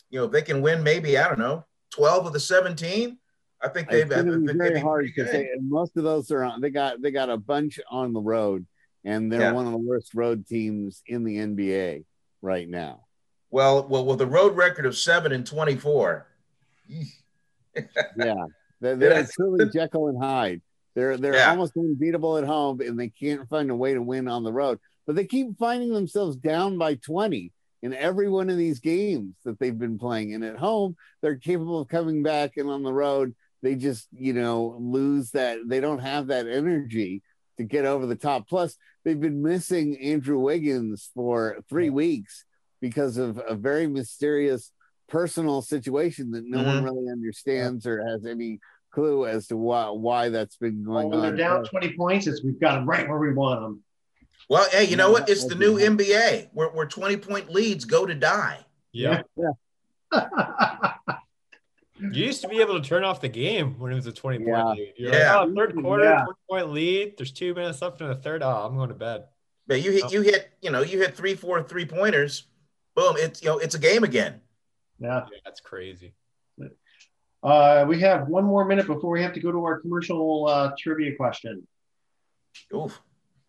[0.10, 3.18] you know, if they can win maybe I don't know 12 of the 17.
[3.62, 4.12] I think they've.
[4.12, 6.60] It's going to be very hard because most of those are on.
[6.60, 8.66] They got they got a bunch on the road,
[9.06, 9.52] and they're yeah.
[9.52, 12.06] one of the worst road teams in the NBA
[12.42, 13.02] right now.
[13.50, 16.28] Well, well, with a road record of seven and 24.
[16.88, 17.04] yeah,
[18.82, 20.62] they're, they're truly Jekyll and Hyde.
[20.96, 21.50] They're they're yeah.
[21.50, 24.80] almost unbeatable at home, and they can't find a way to win on the road.
[25.06, 27.52] But they keep finding themselves down by 20
[27.82, 30.34] in every one of these games that they've been playing.
[30.34, 34.34] And at home, they're capable of coming back, and on the road, they just you
[34.34, 35.60] know lose that.
[35.66, 37.22] They don't have that energy
[37.58, 38.48] to get over the top.
[38.48, 42.46] Plus, they've been missing Andrew Wiggins for three weeks
[42.82, 44.72] because of a very mysterious
[45.08, 46.68] personal situation that no mm-hmm.
[46.68, 48.60] one really understands or has any
[48.92, 51.36] clue as to why why that's been going well, when on.
[51.36, 52.28] They're down 20 points.
[52.28, 53.84] It's we've got them right where we want them.
[54.50, 55.30] Well, hey, you know what?
[55.30, 58.60] It's the new NBA where, where 20 point leads go to die.
[58.92, 59.22] Yeah.
[59.38, 60.94] yeah.
[62.12, 64.40] you used to be able to turn off the game when it was a 20
[64.40, 64.66] point yeah.
[64.66, 64.94] lead.
[64.98, 65.40] You're yeah.
[65.40, 66.24] Like, oh, third quarter, yeah.
[66.24, 67.18] 20 point lead.
[67.18, 68.44] There's two minutes left in the third.
[68.44, 69.26] Oh, I'm going to bed.
[69.68, 72.46] But you hit, you hit, you know, you hit three, four three pointers.
[72.96, 73.16] Boom.
[73.18, 74.42] It's, you know, it's a game again.
[75.00, 75.26] Yeah.
[75.32, 76.14] yeah that's crazy.
[77.42, 80.72] Uh, we have one more minute before we have to go to our commercial uh,
[80.80, 81.68] trivia question.
[82.74, 83.02] Oof.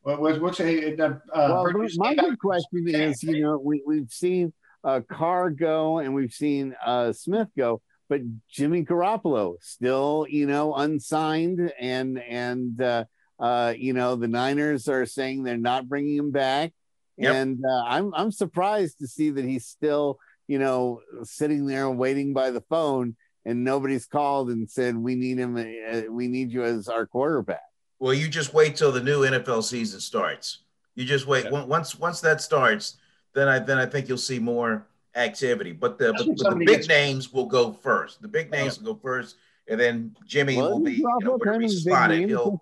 [0.03, 4.53] What was what's a uh, well, my good question is, you know, we we've seen
[4.83, 7.81] uh, Carr go and we've seen uh, Smith go,
[8.15, 13.05] but Jimmy Garoppolo still, you know, unsigned, and and uh,
[13.41, 16.73] uh, you know the Niners are saying they're not bringing him back,
[17.17, 17.35] yep.
[17.35, 22.35] and uh, I'm I'm surprised to see that he's still, you know, sitting there waiting
[22.35, 26.63] by the phone, and nobody's called and said we need him, uh, we need you
[26.63, 27.67] as our quarterback.
[27.99, 30.61] Well, you just wait till the new NFL season starts.
[30.95, 31.47] You just wait.
[31.47, 31.65] Yeah.
[31.65, 32.97] Once once that starts,
[33.35, 34.87] then I then I think you'll see more
[35.17, 35.73] activity.
[35.73, 36.89] But the but, but the big gets...
[36.89, 38.23] names will go first.
[38.23, 39.37] The big names will go first,
[39.69, 42.29] and then Jimmy well, will be you know, wherever he's spotted.
[42.29, 42.61] He'll,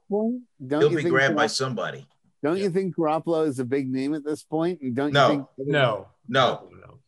[0.68, 2.06] he'll be grabbed by somebody.
[2.42, 2.64] Don't yeah.
[2.64, 4.80] you think Garoppolo is a big name at this point?
[4.80, 5.30] And don't no.
[5.30, 6.98] you think no, no, no,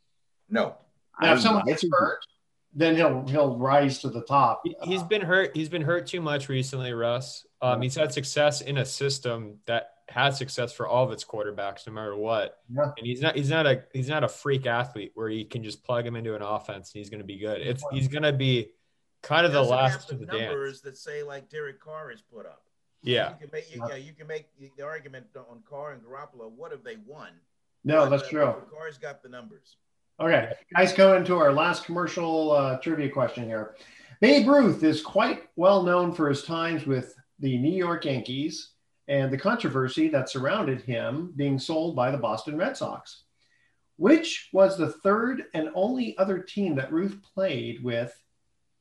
[0.48, 0.76] no.
[1.20, 2.20] Now, if someone gets hurt,
[2.72, 4.62] then he'll he'll rise to the top.
[4.82, 5.56] He's been hurt.
[5.56, 7.46] He's been hurt too much recently, Russ.
[7.60, 11.86] Um, he's had success in a system that has success for all of its quarterbacks,
[11.86, 12.58] no matter what.
[12.74, 12.92] Yeah.
[12.96, 15.82] And he's not he's not a he's not a freak athlete where you can just
[15.84, 17.60] plug him into an offense and he's going to be good.
[17.60, 18.70] It's he's going to be
[19.22, 20.96] kind of the last of the numbers dance.
[20.96, 22.62] that say like Derek Carr has put up.
[23.02, 24.46] Yeah, you can make you, yeah, you can make
[24.76, 26.50] the argument on Carr and Garoppolo.
[26.50, 27.30] What have they won?
[27.84, 28.54] No, that's true.
[28.72, 29.76] Carr's got the numbers.
[30.20, 33.74] Okay, guys, going to our last commercial uh, trivia question here.
[34.20, 38.73] Babe Ruth is quite well known for his times with the New York Yankees
[39.08, 43.24] and the controversy that surrounded him being sold by the Boston Red Sox.
[43.96, 48.12] Which was the third and only other team that Ruth played with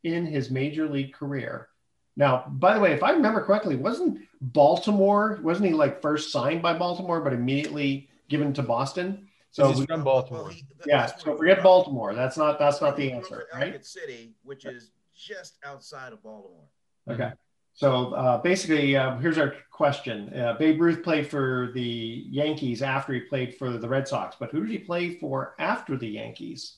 [0.03, 1.67] in his major league career?
[2.15, 6.61] Now, by the way, if I remember correctly, wasn't Baltimore, wasn't he like first signed
[6.61, 9.27] by Baltimore, but immediately given to Boston?
[9.51, 10.45] So he's we, from Baltimore.
[10.45, 11.05] Well, he, yeah.
[11.05, 12.15] So forget Baltimore.
[12.15, 13.85] That's not that's not the answer, right?
[13.85, 16.65] City, which is just outside of Baltimore.
[17.07, 17.31] Okay.
[17.75, 21.81] So uh, basically, uh, here's our question: uh, Babe Ruth played for the
[22.29, 25.97] Yankees after he played for the Red Sox, but who did he play for after
[25.97, 26.77] the Yankees?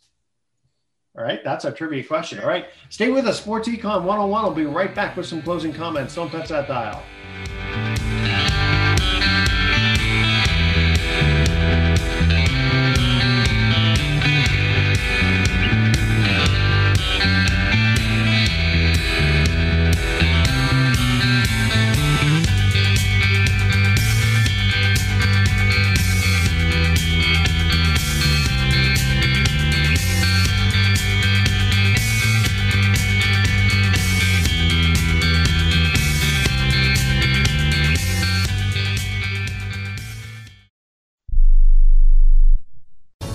[1.17, 2.39] All right, that's our trivia question.
[2.39, 3.39] All right, stay with us.
[3.39, 4.43] Sports Econ 101.
[4.43, 6.15] I'll be right back with some closing comments.
[6.15, 7.01] Don't touch that dial.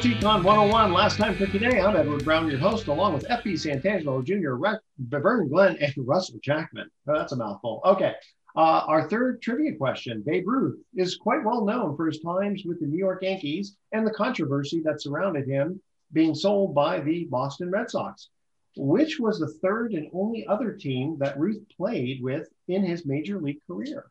[0.00, 0.94] Econ 101.
[0.94, 3.52] Last time for today, I'm Edward Brown, your host, along with F.P.
[3.52, 6.90] Santangelo Jr., Re- Vernon Glenn, and Russell Jackman.
[7.06, 7.82] Oh, that's a mouthful.
[7.84, 8.14] Okay.
[8.56, 12.80] Uh, our third trivia question Babe Ruth is quite well known for his times with
[12.80, 15.78] the New York Yankees and the controversy that surrounded him
[16.14, 18.30] being sold by the Boston Red Sox.
[18.78, 23.38] Which was the third and only other team that Ruth played with in his major
[23.38, 24.10] league career?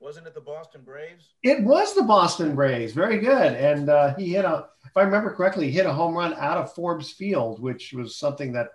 [0.00, 1.34] Wasn't it the Boston Braves?
[1.42, 2.92] It was the Boston Braves.
[2.92, 3.54] Very good.
[3.54, 6.56] And uh, he hit a, if I remember correctly, he hit a home run out
[6.56, 8.68] of Forbes Field, which was something that,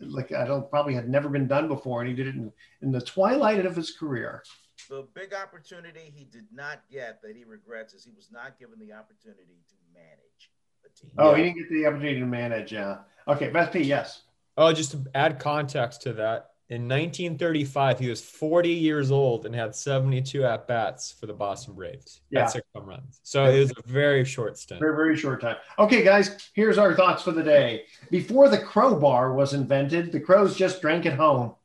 [0.00, 2.00] like, I don't probably had never been done before.
[2.00, 2.52] And he did it in,
[2.82, 4.42] in the twilight of his career.
[4.88, 8.78] The big opportunity he did not get that he regrets is he was not given
[8.78, 10.50] the opportunity to manage
[10.82, 11.10] the team.
[11.18, 12.72] Oh, he didn't get the opportunity to manage.
[12.72, 12.98] Yeah.
[13.28, 13.50] Okay.
[13.50, 14.22] Best P, yes.
[14.56, 19.52] Oh, just to add context to that, in 1935, he was 40 years old and
[19.52, 22.20] had 72 at bats for the Boston Braves.
[22.30, 22.46] Yeah.
[22.46, 23.18] six home runs.
[23.24, 24.78] So it was a very short stint.
[24.78, 25.56] Very, very short time.
[25.80, 27.86] Okay, guys, here's our thoughts for the day.
[28.08, 31.56] Before the crowbar was invented, the crows just drank at home.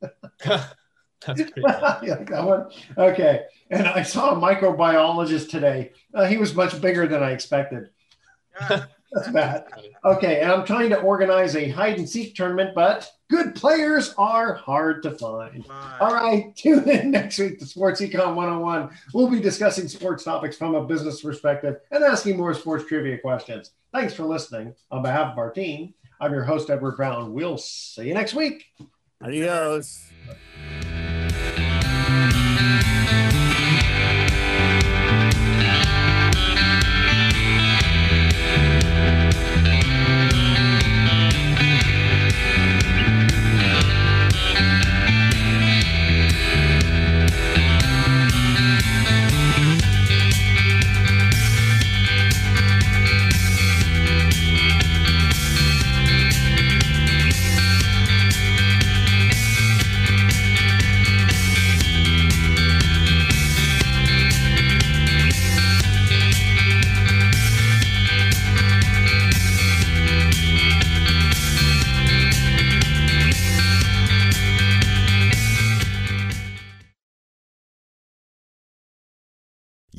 [0.44, 0.70] That's
[1.26, 1.52] pretty
[2.06, 2.70] yeah, that one.
[2.96, 3.46] Okay.
[3.68, 5.90] And I saw a microbiologist today.
[6.14, 7.90] Uh, he was much bigger than I expected.
[9.12, 9.66] That's bad.
[10.04, 14.54] Okay, and I'm trying to organize a hide and seek tournament, but good players are
[14.54, 15.66] hard to find.
[16.00, 18.90] All right, tune in next week to Sports Econ 101.
[19.12, 23.72] We'll be discussing sports topics from a business perspective and asking more sports trivia questions.
[23.92, 24.74] Thanks for listening.
[24.90, 27.32] On behalf of our team, I'm your host, Edward Brown.
[27.32, 28.64] We'll see you next week.
[29.22, 30.08] Adios.